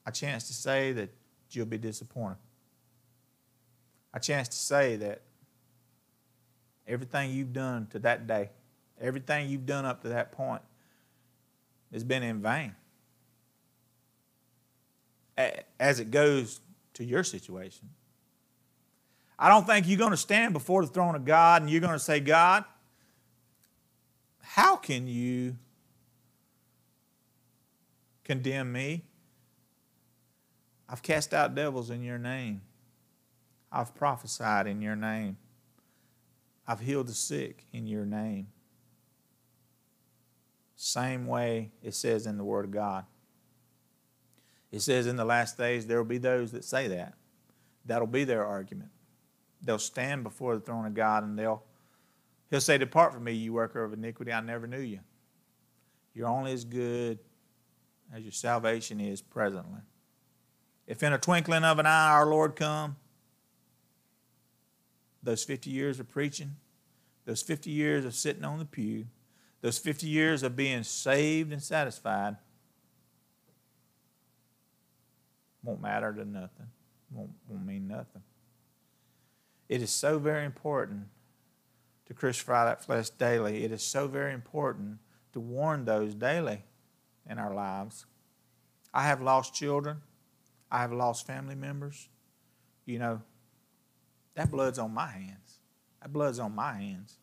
[0.04, 1.10] a chance to say that
[1.50, 2.38] you'll be disappointed.
[4.12, 5.22] A chance to say that
[6.86, 8.50] everything you've done to that day,
[9.00, 10.62] everything you've done up to that point,
[11.92, 12.74] has been in vain.
[15.78, 16.60] As it goes
[16.94, 17.88] to your situation.
[19.38, 21.94] I don't think you're going to stand before the throne of God and you're going
[21.94, 22.64] to say, God,
[24.42, 25.56] how can you
[28.24, 29.04] condemn me?
[30.88, 32.60] I've cast out devils in your name.
[33.72, 35.36] I've prophesied in your name.
[36.66, 38.48] I've healed the sick in your name.
[40.76, 43.04] Same way it says in the Word of God.
[44.72, 47.14] It says in the last days there will be those that say that.
[47.84, 48.90] That'll be their argument.
[49.62, 51.64] They'll stand before the throne of God and they'll
[52.50, 55.00] He'll say, Depart from me, you worker of iniquity, I never knew you.
[56.14, 57.20] You're only as good
[58.12, 59.80] as your salvation is presently.
[60.86, 62.96] If in a twinkling of an eye our Lord come,
[65.22, 66.56] those 50 years of preaching,
[67.24, 69.06] those 50 years of sitting on the pew,
[69.60, 72.36] those 50 years of being saved and satisfied
[75.62, 76.66] won't matter to nothing,
[77.10, 78.22] won't, won't mean nothing.
[79.68, 81.06] It is so very important
[82.06, 83.64] to crucify that flesh daily.
[83.64, 84.98] It is so very important
[85.32, 86.64] to warn those daily
[87.28, 88.06] in our lives.
[88.92, 89.98] I have lost children.
[90.70, 92.08] I have lost family members.
[92.84, 93.22] You know,
[94.34, 95.58] that blood's on my hands.
[96.00, 97.16] That blood's on my hands.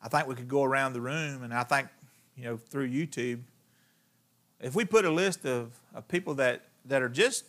[0.00, 1.88] I think we could go around the room, and I think,
[2.36, 3.40] you know, through YouTube,
[4.60, 7.44] if we put a list of, of people that, that are just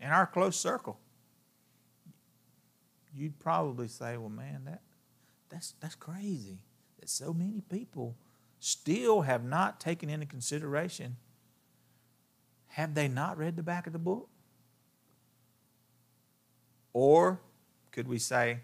[0.00, 0.98] in our close circle,
[3.14, 4.80] you'd probably say, well, man, that,
[5.48, 6.58] that's, that's crazy
[6.98, 8.16] that so many people
[8.60, 11.16] still have not taken into consideration
[12.74, 14.28] have they not read the back of the book?
[16.92, 17.40] Or
[17.92, 18.60] could we say,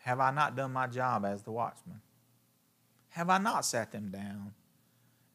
[0.00, 2.00] have I not done my job as the watchman?
[3.10, 4.54] Have I not sat them down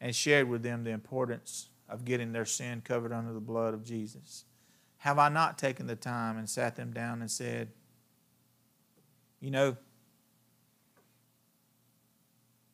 [0.00, 3.84] and shared with them the importance of getting their sin covered under the blood of
[3.84, 4.44] Jesus?
[4.98, 7.68] Have I not taken the time and sat them down and said,
[9.40, 9.76] you know,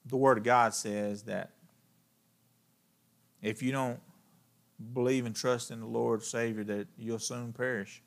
[0.07, 1.51] the Word of God says that
[3.43, 4.01] if you don't
[4.93, 8.03] believe and trust in the Lord Savior, that you'll soon perish.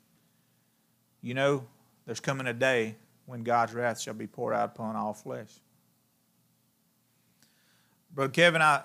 [1.20, 1.66] You know,
[2.06, 5.50] there's coming a day when God's wrath shall be poured out upon all flesh.
[8.14, 8.84] Brother Kevin, I,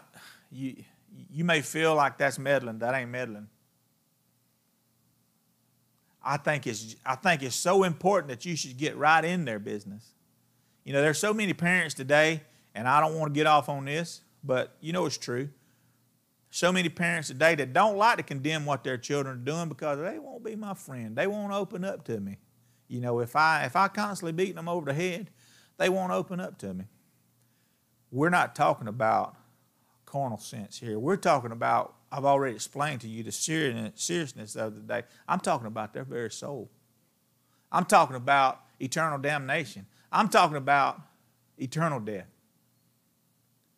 [0.52, 0.84] you,
[1.32, 2.80] you may feel like that's meddling.
[2.80, 3.48] That ain't meddling.
[6.24, 9.60] I think it's I think it's so important that you should get right in their
[9.60, 10.06] business.
[10.86, 12.42] You know, there's so many parents today
[12.76, 15.50] and I don't want to get off on this, but you know it's true.
[16.56, 19.98] So many parents today that don't like to condemn what their children are doing because
[19.98, 21.16] they won't be my friend.
[21.16, 22.38] They won't open up to me.
[22.88, 25.32] You know, if I if I constantly beating them over the head,
[25.80, 26.86] they won't open up to me.
[28.12, 29.36] We're not talking about
[30.06, 31.00] carnal sense here.
[31.00, 35.02] We're talking about I've already explained to you the seriousness of the day.
[35.28, 36.70] I'm talking about their very soul.
[37.72, 39.88] I'm talking about eternal damnation.
[40.12, 41.02] I'm talking about
[41.58, 42.28] eternal death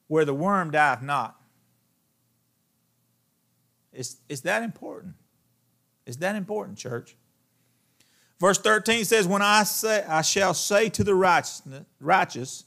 [0.08, 1.40] where the worm dieth not.
[3.96, 5.16] It's, it's that important.
[6.06, 7.16] It's that important, church.
[8.40, 11.62] Verse 13 says, When I say I shall say to the righteous,
[12.00, 12.66] righteous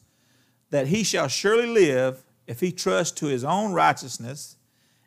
[0.70, 4.56] that he shall surely live if he trust to his own righteousness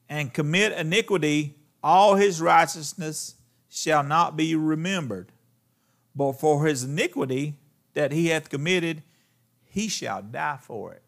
[0.07, 3.35] and commit iniquity, all his righteousness
[3.69, 5.31] shall not be remembered.
[6.15, 7.55] But for his iniquity
[7.93, 9.01] that he hath committed,
[9.63, 11.01] he shall die for it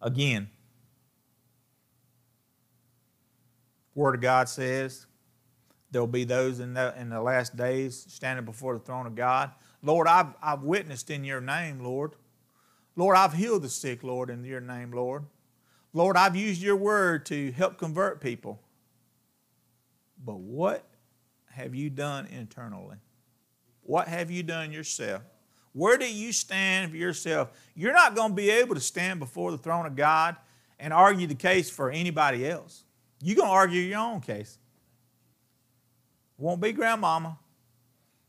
[0.00, 0.48] again.
[3.94, 5.06] Word of God says
[5.90, 9.52] there'll be those in the, in the last days standing before the throne of God.
[9.82, 12.12] Lord, I've, I've witnessed in your name, Lord.
[12.96, 15.24] Lord, I've healed the sick, Lord, in your name, Lord.
[15.92, 18.60] Lord, I've used your word to help convert people.
[20.24, 20.84] But what
[21.50, 22.96] have you done internally?
[23.82, 25.22] What have you done yourself?
[25.72, 27.50] Where do you stand for yourself?
[27.74, 30.36] You're not going to be able to stand before the throne of God
[30.78, 32.84] and argue the case for anybody else.
[33.24, 34.58] You're going to argue your own case.
[36.36, 37.38] Won't be grandmama.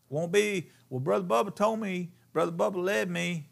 [0.07, 3.49] Won't be, well, Brother Bubba told me, Brother Bubba led me,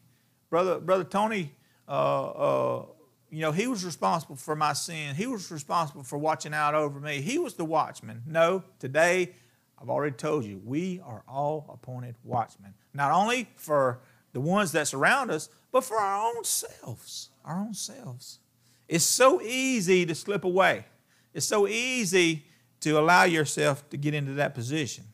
[0.50, 1.52] Brother, Brother Tony,
[1.86, 2.86] uh, uh,
[3.30, 5.16] you know, he was responsible for my sin.
[5.16, 7.20] He was responsible for watching out over me.
[7.20, 8.22] He was the watchman.
[8.26, 9.36] No, today
[9.82, 12.74] I've already told you, we are all appointed watchmen.
[12.94, 14.00] Not only for
[14.32, 17.32] the ones that surround us, but for our own selves.
[17.44, 18.40] Our own selves.
[18.88, 20.86] It's so easy to slip away.
[21.34, 22.46] It's so easy
[22.82, 25.06] to allow yourself to get into that position.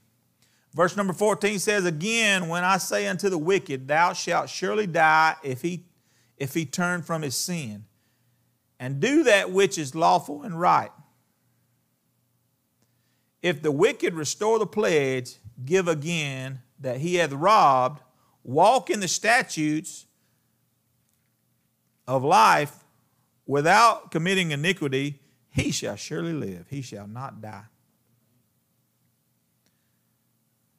[0.74, 5.36] Verse number 14 says, Again, when I say unto the wicked, Thou shalt surely die
[5.44, 5.86] if he,
[6.38, 7.86] if he turn from his sin,
[8.80, 10.92] and do that which is lawful and right
[13.42, 18.02] if the wicked restore the pledge, give again that he hath robbed,
[18.44, 20.06] walk in the statutes
[22.08, 22.84] of life
[23.46, 26.68] without committing iniquity, he shall surely live.
[26.70, 27.66] He shall not die.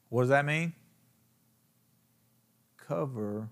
[0.09, 0.73] What does that mean?
[2.77, 3.49] Cover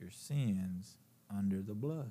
[0.00, 0.96] your sins
[1.34, 2.10] under the blood.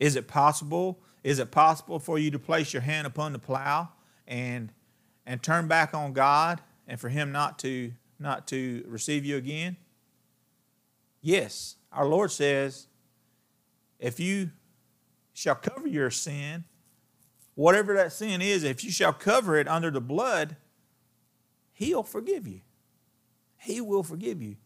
[0.00, 1.00] Is it possible?
[1.22, 3.90] Is it possible for you to place your hand upon the plow
[4.26, 4.72] and
[5.26, 9.76] and turn back on God and for him not to not to receive you again?
[11.20, 12.88] Yes, our Lord says,
[14.00, 14.50] if you
[15.32, 16.64] shall cover your sin,
[17.54, 20.56] whatever that sin is, if you shall cover it under the blood,
[21.72, 22.60] he'll forgive you.
[23.56, 24.56] He will forgive you.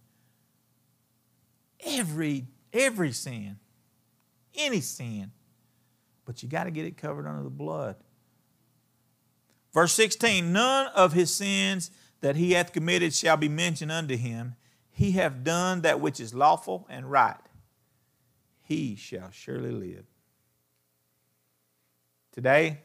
[1.84, 3.58] Every every sin.
[4.54, 5.32] Any sin.
[6.24, 7.96] But you got to get it covered under the blood.
[9.72, 11.90] Verse 16, none of his sins
[12.22, 14.56] that he hath committed shall be mentioned unto him.
[14.90, 17.36] He hath done that which is lawful and right.
[18.62, 20.06] He shall surely live.
[22.36, 22.82] Today,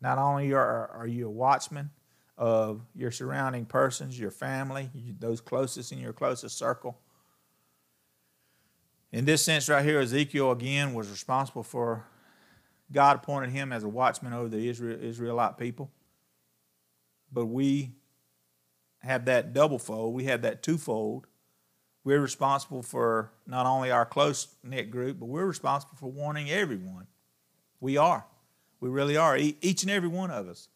[0.00, 1.90] not only are, are you a watchman
[2.36, 6.98] of your surrounding persons, your family, those closest in your closest circle,
[9.10, 12.04] in this sense, right here, Ezekiel again was responsible for
[12.92, 15.90] God appointed him as a watchman over the Israel, Israelite people.
[17.32, 17.92] But we
[18.98, 21.26] have that double fold, we have that twofold.
[22.04, 27.06] We're responsible for not only our close knit group, but we're responsible for warning everyone.
[27.80, 28.24] We are.
[28.80, 29.36] We really are.
[29.36, 30.68] Each and every one of us.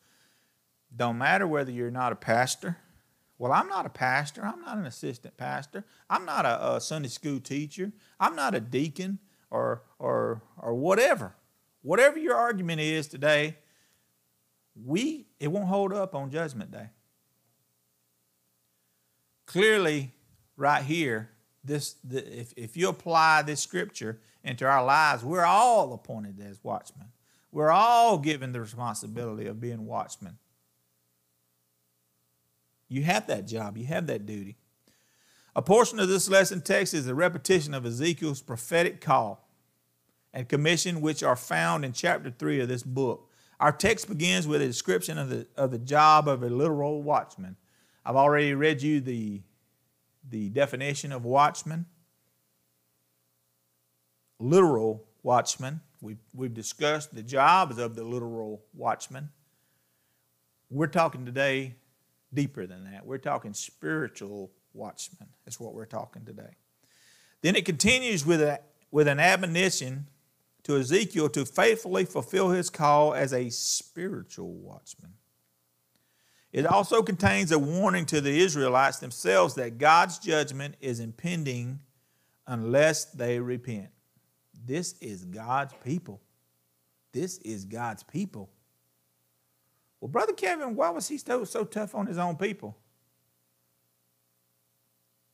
[0.94, 2.76] Don't matter whether you're not a pastor.
[3.38, 4.44] Well, I'm not a pastor.
[4.44, 5.84] I'm not an assistant pastor.
[6.10, 7.92] I'm not a, a Sunday school teacher.
[8.20, 9.18] I'm not a deacon
[9.50, 11.34] or, or, or whatever.
[11.82, 13.56] Whatever your argument is today,
[14.74, 16.88] we it won't hold up on judgment day.
[19.46, 20.12] Clearly,
[20.56, 21.30] right here,
[21.64, 26.62] this the, if, if you apply this scripture into our lives, we're all appointed as
[26.62, 27.08] watchmen.
[27.52, 30.38] We're all given the responsibility of being watchmen.
[32.88, 34.56] You have that job, you have that duty.
[35.54, 39.46] A portion of this lesson text is a repetition of Ezekiel's prophetic call
[40.32, 43.30] and commission, which are found in chapter 3 of this book.
[43.60, 47.56] Our text begins with a description of the, of the job of a literal watchman.
[48.04, 49.42] I've already read you the,
[50.28, 51.86] the definition of watchman.
[54.40, 55.82] Literal watchman.
[56.02, 59.30] We've, we've discussed the jobs of the literal watchman.
[60.68, 61.76] We're talking today
[62.34, 63.06] deeper than that.
[63.06, 65.28] We're talking spiritual watchmen.
[65.46, 66.56] is what we're talking today.
[67.40, 70.08] Then it continues with, a, with an admonition
[70.64, 75.12] to Ezekiel to faithfully fulfill his call as a spiritual watchman.
[76.52, 81.78] It also contains a warning to the Israelites themselves that God's judgment is impending
[82.46, 83.90] unless they repent.
[84.64, 86.20] This is God's people.
[87.12, 88.48] This is God's people.
[90.00, 92.76] Well, Brother Kevin, why was he so, so tough on his own people?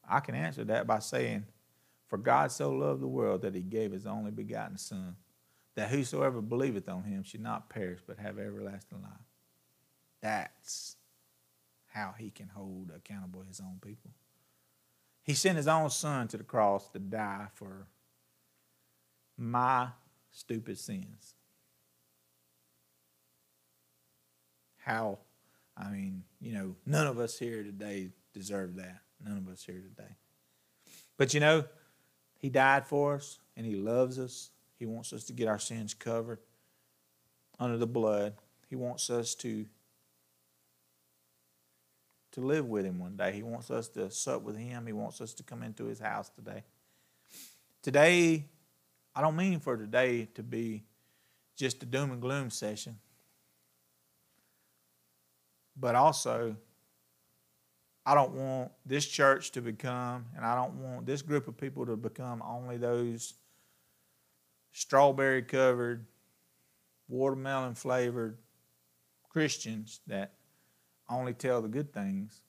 [0.08, 1.44] I can answer that by saying,
[2.08, 5.16] For God so loved the world that he gave his only begotten Son,
[5.74, 9.12] that whosoever believeth on him should not perish but have everlasting life.
[10.20, 10.96] That's
[11.88, 14.10] how he can hold accountable his own people.
[15.22, 17.86] He sent his own son to the cross to die for
[19.38, 19.88] my
[20.32, 21.34] stupid sins.
[24.78, 25.18] How,
[25.76, 29.00] I mean, you know, none of us here today deserve that.
[29.24, 30.16] None of us here today.
[31.16, 31.64] But you know,
[32.38, 34.50] He died for us and He loves us.
[34.78, 36.38] He wants us to get our sins covered
[37.58, 38.34] under the blood.
[38.68, 39.66] He wants us to
[42.32, 43.32] to live with him one day.
[43.32, 44.86] He wants us to sup with him.
[44.86, 46.62] He wants us to come into his house today.
[47.82, 48.44] Today,
[49.14, 50.84] I don't mean for today to be
[51.56, 52.98] just a doom and gloom session,
[55.76, 56.56] but also
[58.06, 61.84] I don't want this church to become, and I don't want this group of people
[61.84, 63.34] to become only those
[64.72, 66.06] strawberry covered,
[67.08, 68.38] watermelon flavored
[69.28, 70.32] Christians that
[71.10, 72.40] only tell the good things.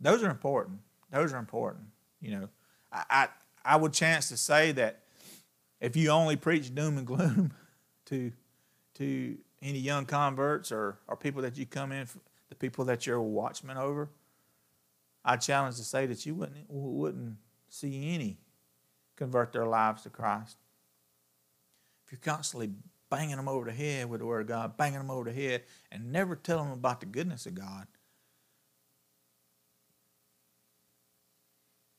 [0.00, 0.78] Those are important.
[1.10, 1.86] Those are important.
[2.20, 2.48] You know,
[2.92, 3.28] I, I,
[3.70, 4.98] I would chance to say that
[5.80, 7.52] if you only preach doom and gloom
[8.06, 8.32] to
[8.94, 12.08] to any young converts or, or people that you come in
[12.48, 14.10] the people that you're a watchman over,
[15.24, 17.36] I challenge to say that you wouldn't, wouldn't
[17.68, 18.38] see any
[19.14, 20.56] convert their lives to Christ.
[22.04, 22.70] If you're constantly
[23.08, 25.62] banging them over the head with the Word of God, banging them over the head,
[25.92, 27.86] and never telling them about the goodness of God,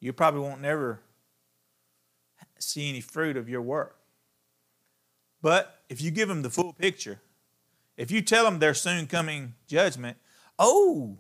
[0.02, 1.00] you probably won't never
[2.62, 3.98] see any fruit of your work.
[5.42, 7.22] But if you give them the full picture,
[7.98, 10.18] if you tell them there's soon coming judgment,
[10.60, 11.18] Oh,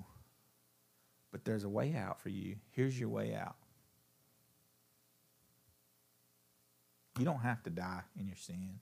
[1.31, 2.57] but there's a way out for you.
[2.71, 3.55] Here's your way out.
[7.17, 8.79] You don't have to die in your sin.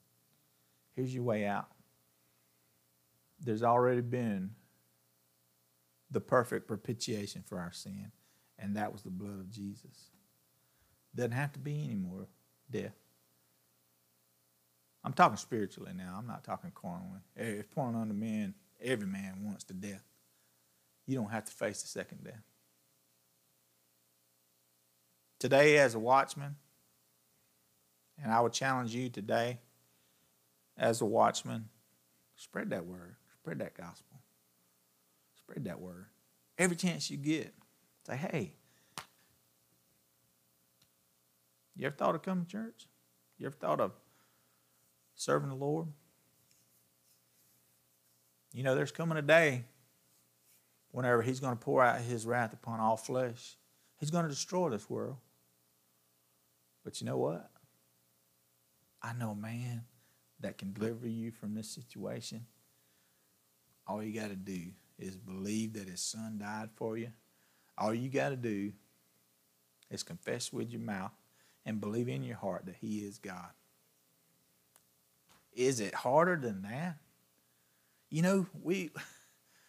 [0.95, 1.67] Here's your way out.
[3.41, 4.51] there's already been
[6.11, 8.11] the perfect propitiation for our sin,
[8.57, 10.11] and that was the blood of Jesus.
[11.15, 12.27] Doesn't have to be any more
[12.71, 12.95] death.
[15.03, 16.15] I'm talking spiritually now.
[16.17, 17.19] I'm not talking carnally.
[17.35, 20.03] If pouring on the men, every man wants to death.
[21.07, 22.43] You don't have to face the second death.
[25.39, 26.57] Today, as a watchman,
[28.21, 29.59] and I would challenge you today,
[30.77, 31.69] as a watchman,
[32.35, 34.19] spread that word, spread that gospel,
[35.37, 36.07] spread that word.
[36.57, 37.53] Every chance you get,
[38.05, 38.53] say, hey,
[41.79, 42.87] you ever thought of coming to church?
[43.37, 43.93] You ever thought of
[45.15, 45.87] serving the Lord?
[48.51, 49.63] You know, there's coming a day
[50.91, 53.55] whenever He's going to pour out His wrath upon all flesh.
[53.97, 55.15] He's going to destroy this world.
[56.83, 57.49] But you know what?
[59.01, 59.83] I know a man
[60.41, 62.45] that can deliver you from this situation.
[63.87, 64.63] All you got to do
[64.97, 67.07] is believe that his son died for you.
[67.77, 68.73] All you got to do
[69.89, 71.13] is confess with your mouth
[71.69, 73.51] and believe in your heart that he is God.
[75.53, 76.97] Is it harder than that?
[78.09, 78.89] You know, we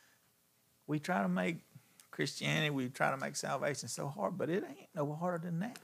[0.86, 1.58] we try to make
[2.10, 5.78] Christianity, we try to make salvation so hard, but it ain't no harder than that.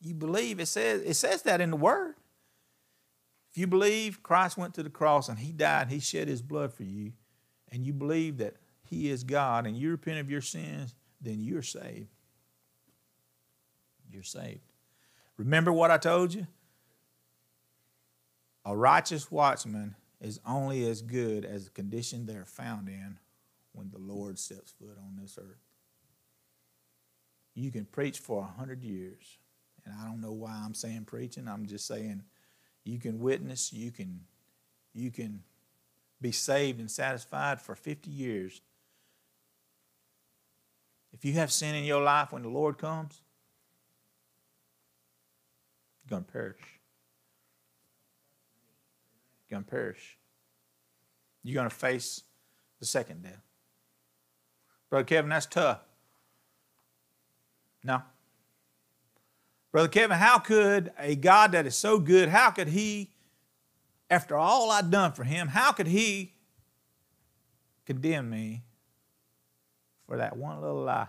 [0.00, 2.14] You believe it says it says that in the word.
[3.50, 6.72] If you believe Christ went to the cross and he died, he shed his blood
[6.72, 7.12] for you,
[7.70, 8.54] and you believe that
[8.88, 12.08] he is God and you repent of your sins, then you're saved.
[14.08, 14.69] You're saved.
[15.40, 16.46] Remember what I told you?
[18.66, 23.18] A righteous watchman is only as good as the condition they're found in
[23.72, 25.64] when the Lord steps foot on this earth.
[27.54, 29.38] You can preach for a hundred years,
[29.86, 31.48] and I don't know why I'm saying preaching.
[31.48, 32.22] I'm just saying
[32.84, 34.20] you can witness, you can,
[34.92, 35.42] you can
[36.20, 38.60] be saved and satisfied for 50 years.
[41.14, 43.22] If you have sin in your life when the Lord comes,
[46.10, 46.60] going to perish.
[49.48, 50.18] You're going to perish.
[51.42, 52.22] You're going to face
[52.80, 53.40] the second death.
[54.90, 55.80] Brother Kevin, that's tough.
[57.84, 58.02] No.
[59.72, 63.12] Brother Kevin, how could a God that is so good, how could he,
[64.10, 66.34] after all I've done for him, how could he
[67.86, 68.64] condemn me
[70.06, 71.06] for that one little lie?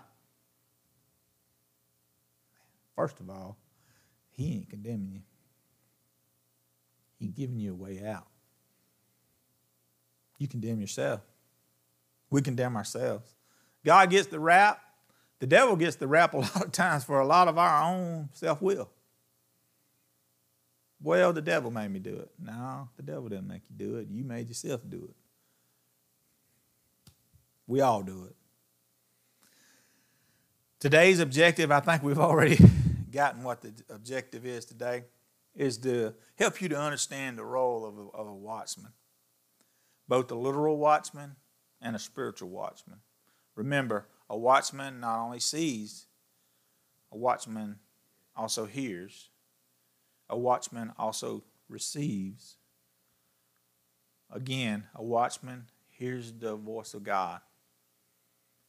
[2.95, 3.57] First of all,
[4.41, 5.21] he ain't condemning you.
[7.19, 8.27] He's giving you a way out.
[10.39, 11.21] You condemn yourself.
[12.29, 13.35] We condemn ourselves.
[13.83, 14.81] God gets the rap
[15.41, 18.29] the devil gets the rap a lot of times for a lot of our own
[18.31, 18.89] self will.
[21.01, 22.29] Well, the devil made me do it.
[22.39, 24.07] No, the devil didn't make you do it.
[24.07, 25.15] You made yourself do it.
[27.65, 28.35] We all do it.
[30.79, 32.59] Today's objective, I think we've already
[33.11, 35.05] gotten what the objective is today,
[35.55, 38.93] is to help you to understand the role of a, of a watchman,
[40.07, 41.35] both a literal watchman
[41.81, 42.99] and a spiritual watchman.
[43.55, 46.07] Remember, a watchman not only sees,
[47.11, 47.79] a watchman
[48.35, 49.29] also hears,
[50.29, 52.55] a watchman also receives.
[54.31, 57.41] Again, a watchman hears the voice of God.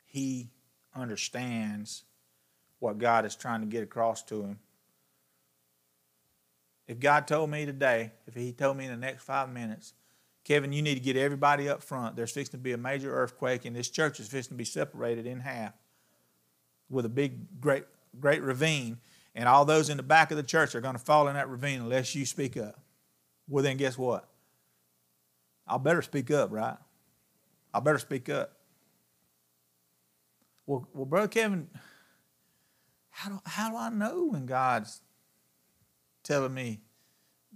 [0.05, 0.51] He
[0.95, 2.05] understands
[2.83, 4.59] what God is trying to get across to him.
[6.89, 9.95] If God told me today, if He told me in the next five minutes,
[10.45, 12.16] Kevin, you need to get everybody up front.
[12.16, 15.26] There's fixing to be a major earthquake, and this church is fixing to be separated
[15.26, 15.74] in half
[16.91, 17.85] with a big, great,
[18.18, 18.99] great ravine,
[19.37, 21.49] and all those in the back of the church are going to fall in that
[21.49, 22.80] ravine unless you speak up.
[23.49, 24.28] Well, then guess what?
[25.68, 26.76] I better speak up, right?
[27.72, 28.57] I better speak up.
[30.66, 31.68] Well, well, brother Kevin,
[33.12, 35.00] how do, how do I know when God's
[36.24, 36.80] telling me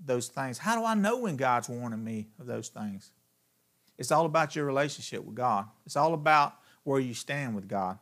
[0.04, 0.58] those things?
[0.58, 3.10] How do I know when God's warning me of those things?
[3.98, 5.66] It's all about your relationship with God.
[5.86, 6.54] It's all about
[6.84, 7.98] where you stand with God.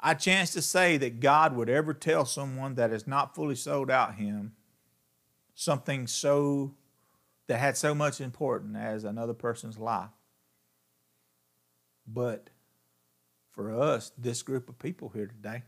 [0.00, 3.88] I chance to say that God would ever tell someone that has not fully sold
[3.88, 4.52] out him
[5.54, 6.74] something so
[7.46, 10.10] that had so much importance as another person's life.
[12.04, 12.50] But
[13.52, 15.62] for us, this group of people here today,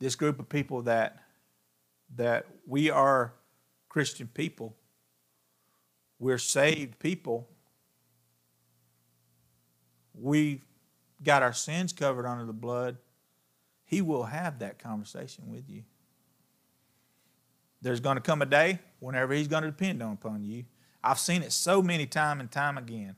[0.00, 1.20] this group of people that
[2.16, 3.32] that we are
[3.88, 4.76] Christian people.
[6.18, 7.48] We're saved people.
[10.14, 10.62] We've
[11.22, 12.98] got our sins covered under the blood.
[13.84, 15.82] He will have that conversation with you.
[17.82, 20.64] There's going to come a day whenever He's going to depend on upon you.
[21.02, 23.16] I've seen it so many time and time again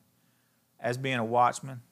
[0.81, 1.83] as being a watchman.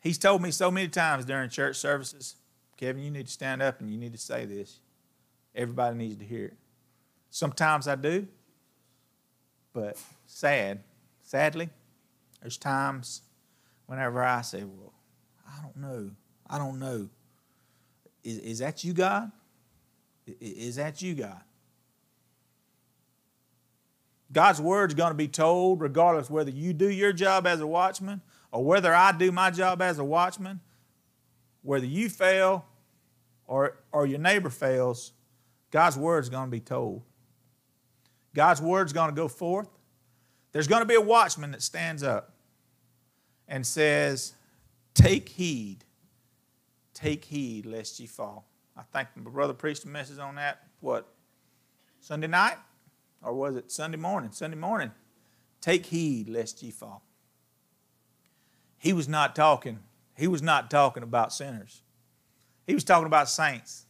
[0.00, 2.36] He's told me so many times during church services,
[2.76, 4.78] Kevin, you need to stand up and you need to say this.
[5.54, 6.56] Everybody needs to hear it.
[7.30, 8.26] Sometimes I do,
[9.72, 10.80] but sad,
[11.22, 11.68] sadly,
[12.40, 13.22] there's times
[13.86, 14.92] whenever I say, Well,
[15.46, 16.10] I don't know.
[16.46, 17.08] I don't know.
[18.22, 19.30] Is, is that you, God?
[20.40, 21.40] Is that you, God?
[24.30, 27.66] God's word is going to be told regardless whether you do your job as a
[27.66, 28.20] watchman
[28.50, 30.60] or whether I do my job as a watchman,
[31.62, 32.64] whether you fail
[33.46, 35.12] or, or your neighbor fails,
[35.70, 37.02] God's word is going to be told.
[38.34, 39.68] God's word is going to go forth.
[40.52, 42.34] There's going to be a watchman that stands up
[43.46, 44.34] and says,
[44.94, 45.84] Take heed,
[46.94, 48.48] take heed lest ye fall.
[48.76, 51.08] I think my brother preached a message on that, what,
[52.00, 52.56] Sunday night?
[53.22, 54.30] Or was it Sunday morning?
[54.30, 54.92] Sunday morning.
[55.60, 57.02] Take heed lest ye fall.
[58.78, 59.80] He was not talking,
[60.16, 61.82] he was not talking about sinners.
[62.66, 63.86] He was talking about saints.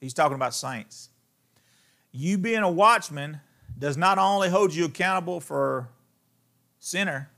[0.00, 1.10] He's talking about saints.
[2.10, 3.40] You being a watchman
[3.78, 5.88] does not only hold you accountable for
[6.78, 7.30] sinner,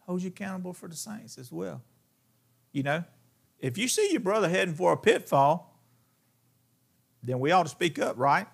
[0.00, 1.82] holds you accountable for the saints as well.
[2.72, 3.04] You know,
[3.60, 5.78] if you see your brother heading for a pitfall,
[7.22, 8.46] then we ought to speak up, right?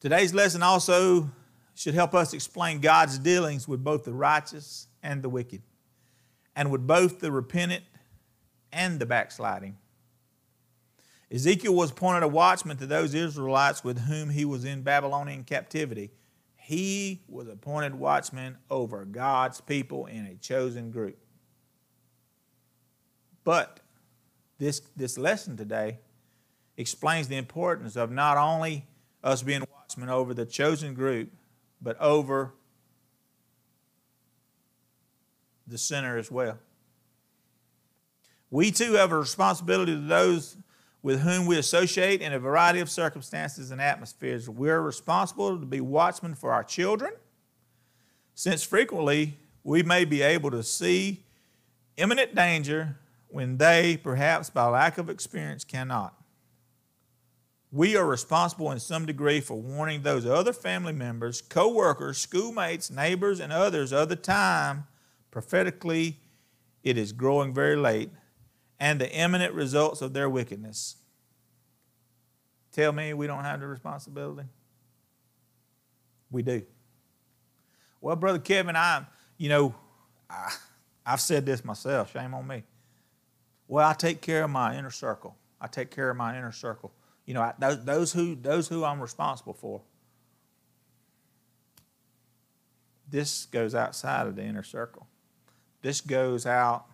[0.00, 1.30] Today's lesson also
[1.78, 5.62] should help us explain God's dealings with both the righteous and the wicked,
[6.56, 7.84] and with both the repentant
[8.72, 9.78] and the backsliding.
[11.30, 16.10] Ezekiel was appointed a watchman to those Israelites with whom he was in Babylonian captivity.
[16.56, 21.18] He was appointed watchman over God's people in a chosen group.
[23.44, 23.78] But
[24.58, 26.00] this, this lesson today
[26.76, 28.88] explains the importance of not only
[29.22, 31.30] us being watchmen over the chosen group,
[31.80, 32.54] but over
[35.66, 36.58] the sinner as well.
[38.50, 40.56] We too have a responsibility to those
[41.02, 44.48] with whom we associate in a variety of circumstances and atmospheres.
[44.48, 47.12] We're responsible to be watchmen for our children,
[48.34, 51.24] since frequently we may be able to see
[51.96, 52.98] imminent danger
[53.28, 56.17] when they, perhaps by lack of experience, cannot.
[57.70, 62.90] We are responsible in some degree for warning those other family members, co workers, schoolmates,
[62.90, 64.86] neighbors, and others of the time.
[65.30, 66.16] Prophetically,
[66.82, 68.10] it is growing very late,
[68.80, 70.96] and the imminent results of their wickedness.
[72.72, 74.48] Tell me we don't have the responsibility?
[76.30, 76.62] We do.
[78.00, 79.04] Well, Brother Kevin, I,
[79.36, 79.74] you know,
[80.30, 80.54] I,
[81.04, 82.62] I've said this myself, shame on me.
[83.66, 85.36] Well, I take care of my inner circle.
[85.60, 86.92] I take care of my inner circle
[87.28, 89.82] you know, those, those who those who I'm responsible for.
[93.06, 95.06] This goes outside of the inner circle.
[95.82, 96.86] This goes out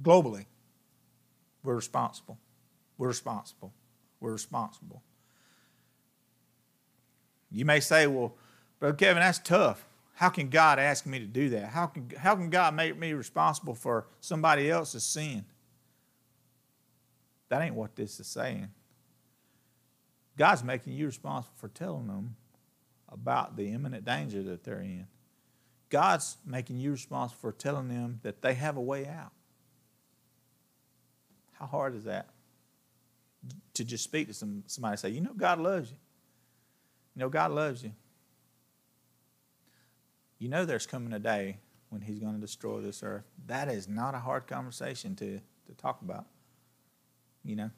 [0.00, 0.46] globally.
[1.64, 2.38] We're responsible.
[2.96, 3.72] We're responsible.
[4.20, 5.02] We're responsible.
[7.50, 8.36] You may say, well,
[8.78, 9.84] Brother Kevin, that's tough.
[10.14, 11.70] How can God ask me to do that?
[11.70, 15.44] How can, how can God make me responsible for somebody else's sin?
[17.48, 18.68] That ain't what this is saying.
[20.36, 22.36] God's making you responsible for telling them
[23.08, 25.06] about the imminent danger that they're in.
[25.88, 29.32] God's making you responsible for telling them that they have a way out.
[31.52, 32.28] How hard is that?
[33.74, 35.96] To just speak to some, somebody and say, You know, God loves you.
[37.14, 37.92] You know, God loves you.
[40.38, 43.24] You know, there's coming a day when He's going to destroy this earth.
[43.46, 46.26] That is not a hard conversation to, to talk about.
[47.46, 47.70] You know?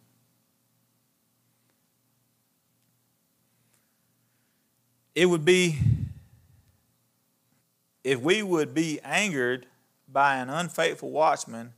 [5.18, 5.76] it would be
[8.04, 9.66] if we would be angered
[10.06, 11.72] by an unfaithful watchman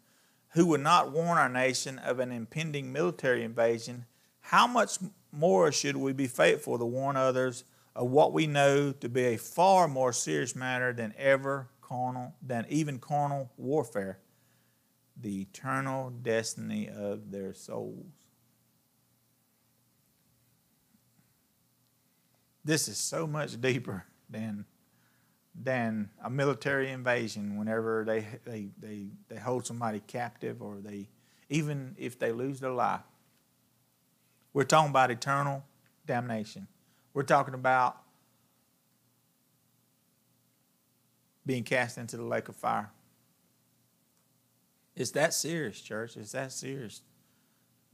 [0.50, 4.04] who would not warn our nation of an impending military invasion,
[4.40, 4.98] how much
[5.32, 7.64] more should we be faithful to warn others
[7.96, 12.66] of what we know to be a far more serious matter than ever carnal, than
[12.68, 14.18] even carnal warfare,
[15.20, 18.20] the eternal destiny of their souls?
[22.64, 24.64] this is so much deeper than
[25.62, 31.08] than a military invasion whenever they, they, they, they hold somebody captive or they
[31.48, 33.00] even if they lose their life.
[34.52, 35.64] We're talking about eternal
[36.06, 36.68] damnation.
[37.12, 38.00] We're talking about
[41.44, 42.90] being cast into the lake of fire.
[44.96, 46.16] It's that serious, church.
[46.16, 47.02] It's that serious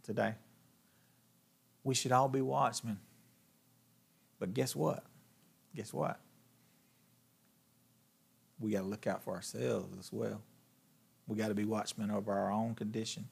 [0.02, 0.34] today.
[1.84, 2.98] we should all be watchmen.
[4.38, 5.04] But guess what?
[5.74, 6.18] Guess what?
[8.58, 10.42] We got to look out for ourselves as well.
[11.26, 13.28] We got to be watchmen over our own condition.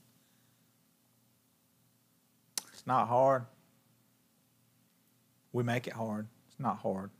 [2.72, 3.46] It's not hard.
[5.52, 6.26] We make it hard.
[6.48, 7.10] It's not hard.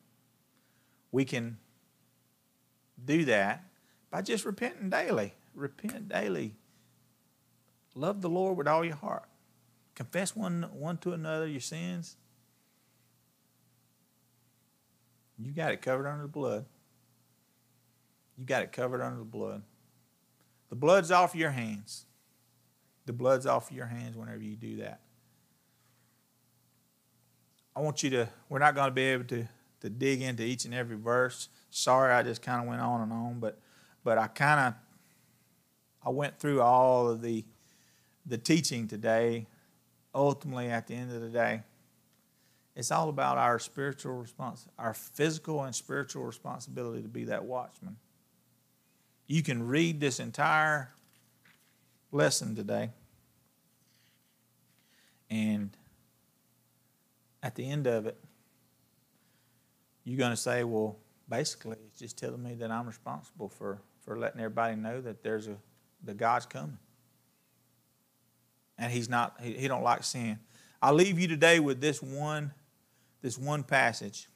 [1.13, 1.59] We can
[3.03, 3.65] do that
[4.11, 5.33] by just repenting daily.
[5.55, 6.57] Repent daily.
[7.95, 9.29] Love the Lord with all your heart.
[9.95, 12.17] Confess one, one to another your sins.
[15.39, 16.67] You got it covered under the blood.
[18.37, 19.63] You got it covered under the blood.
[20.71, 22.07] The blood's off your hands.
[23.07, 25.01] The blood's off your hands whenever you do that.
[27.77, 29.47] I want you to, we're not going to be able to,
[29.81, 31.49] to dig into each and every verse.
[31.71, 33.61] Sorry, I just kind of went on and on, but,
[34.03, 34.75] but I kind of,
[36.05, 37.45] I went through all of the,
[38.27, 39.47] the teaching today.
[40.15, 41.63] Ultimately, at the end of the day,
[42.77, 47.97] it's all about our spiritual response, our physical and spiritual responsibility to be that watchman.
[49.27, 50.93] You can read this entire
[52.13, 52.91] lesson today,
[55.31, 55.71] and
[57.43, 58.19] at the end of it,
[60.05, 60.99] you're going to say, well,
[61.29, 65.49] basically, it's just telling me that I'm responsible for, for letting everybody know that there's
[65.49, 65.57] a
[66.05, 66.79] the God's coming.
[68.79, 70.39] And he's not, he, he don't like sin.
[70.83, 72.53] I'll leave you today with this one,
[73.23, 74.29] this one passage.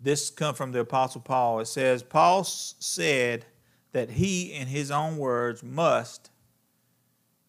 [0.00, 1.60] This come from the Apostle Paul.
[1.60, 3.44] It says, Paul said
[3.92, 6.30] that he, in his own words, must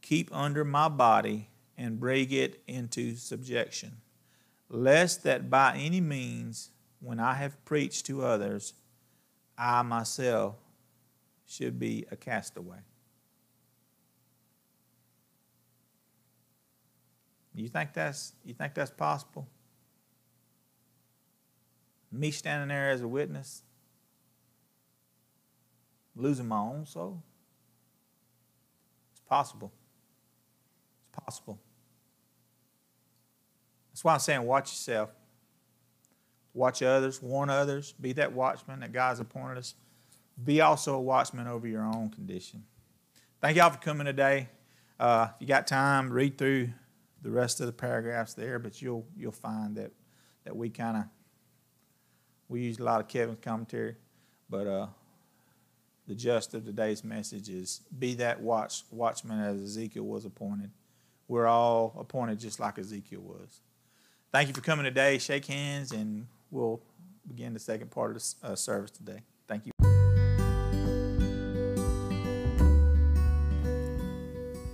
[0.01, 3.97] keep under my body and bring it into subjection,
[4.70, 8.74] lest that by any means, when I have preached to others,
[9.57, 10.55] I myself
[11.45, 12.79] should be a castaway.
[17.55, 19.47] You think that's you think that's possible?
[22.11, 23.63] Me standing there as a witness,
[26.15, 27.21] losing my own soul?
[29.11, 29.71] It's possible.
[31.01, 31.59] It's possible.
[33.91, 35.11] That's why I'm saying watch yourself.
[36.55, 39.75] Watch others, warn others, be that watchman that God's appointed us.
[40.41, 42.63] Be also a watchman over your own condition.
[43.41, 44.49] Thank y'all for coming today.
[44.99, 46.69] Uh, if you got time, read through
[47.21, 49.91] the rest of the paragraphs there, but you'll you'll find that
[50.45, 51.03] that we kind of
[52.49, 53.95] we used a lot of Kevin's commentary,
[54.49, 54.88] but uh,
[56.07, 60.71] the gist of today's message is be that watch watchman as Ezekiel was appointed.
[61.27, 63.61] We're all appointed just like Ezekiel was.
[64.31, 65.17] Thank you for coming today.
[65.17, 66.81] Shake hands, and we'll
[67.27, 69.21] begin the second part of the uh, service today.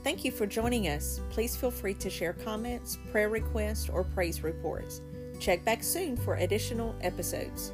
[0.10, 1.22] Thank you for joining us.
[1.30, 5.02] Please feel free to share comments, prayer requests, or praise reports.
[5.40, 7.74] Check back soon for additional episodes.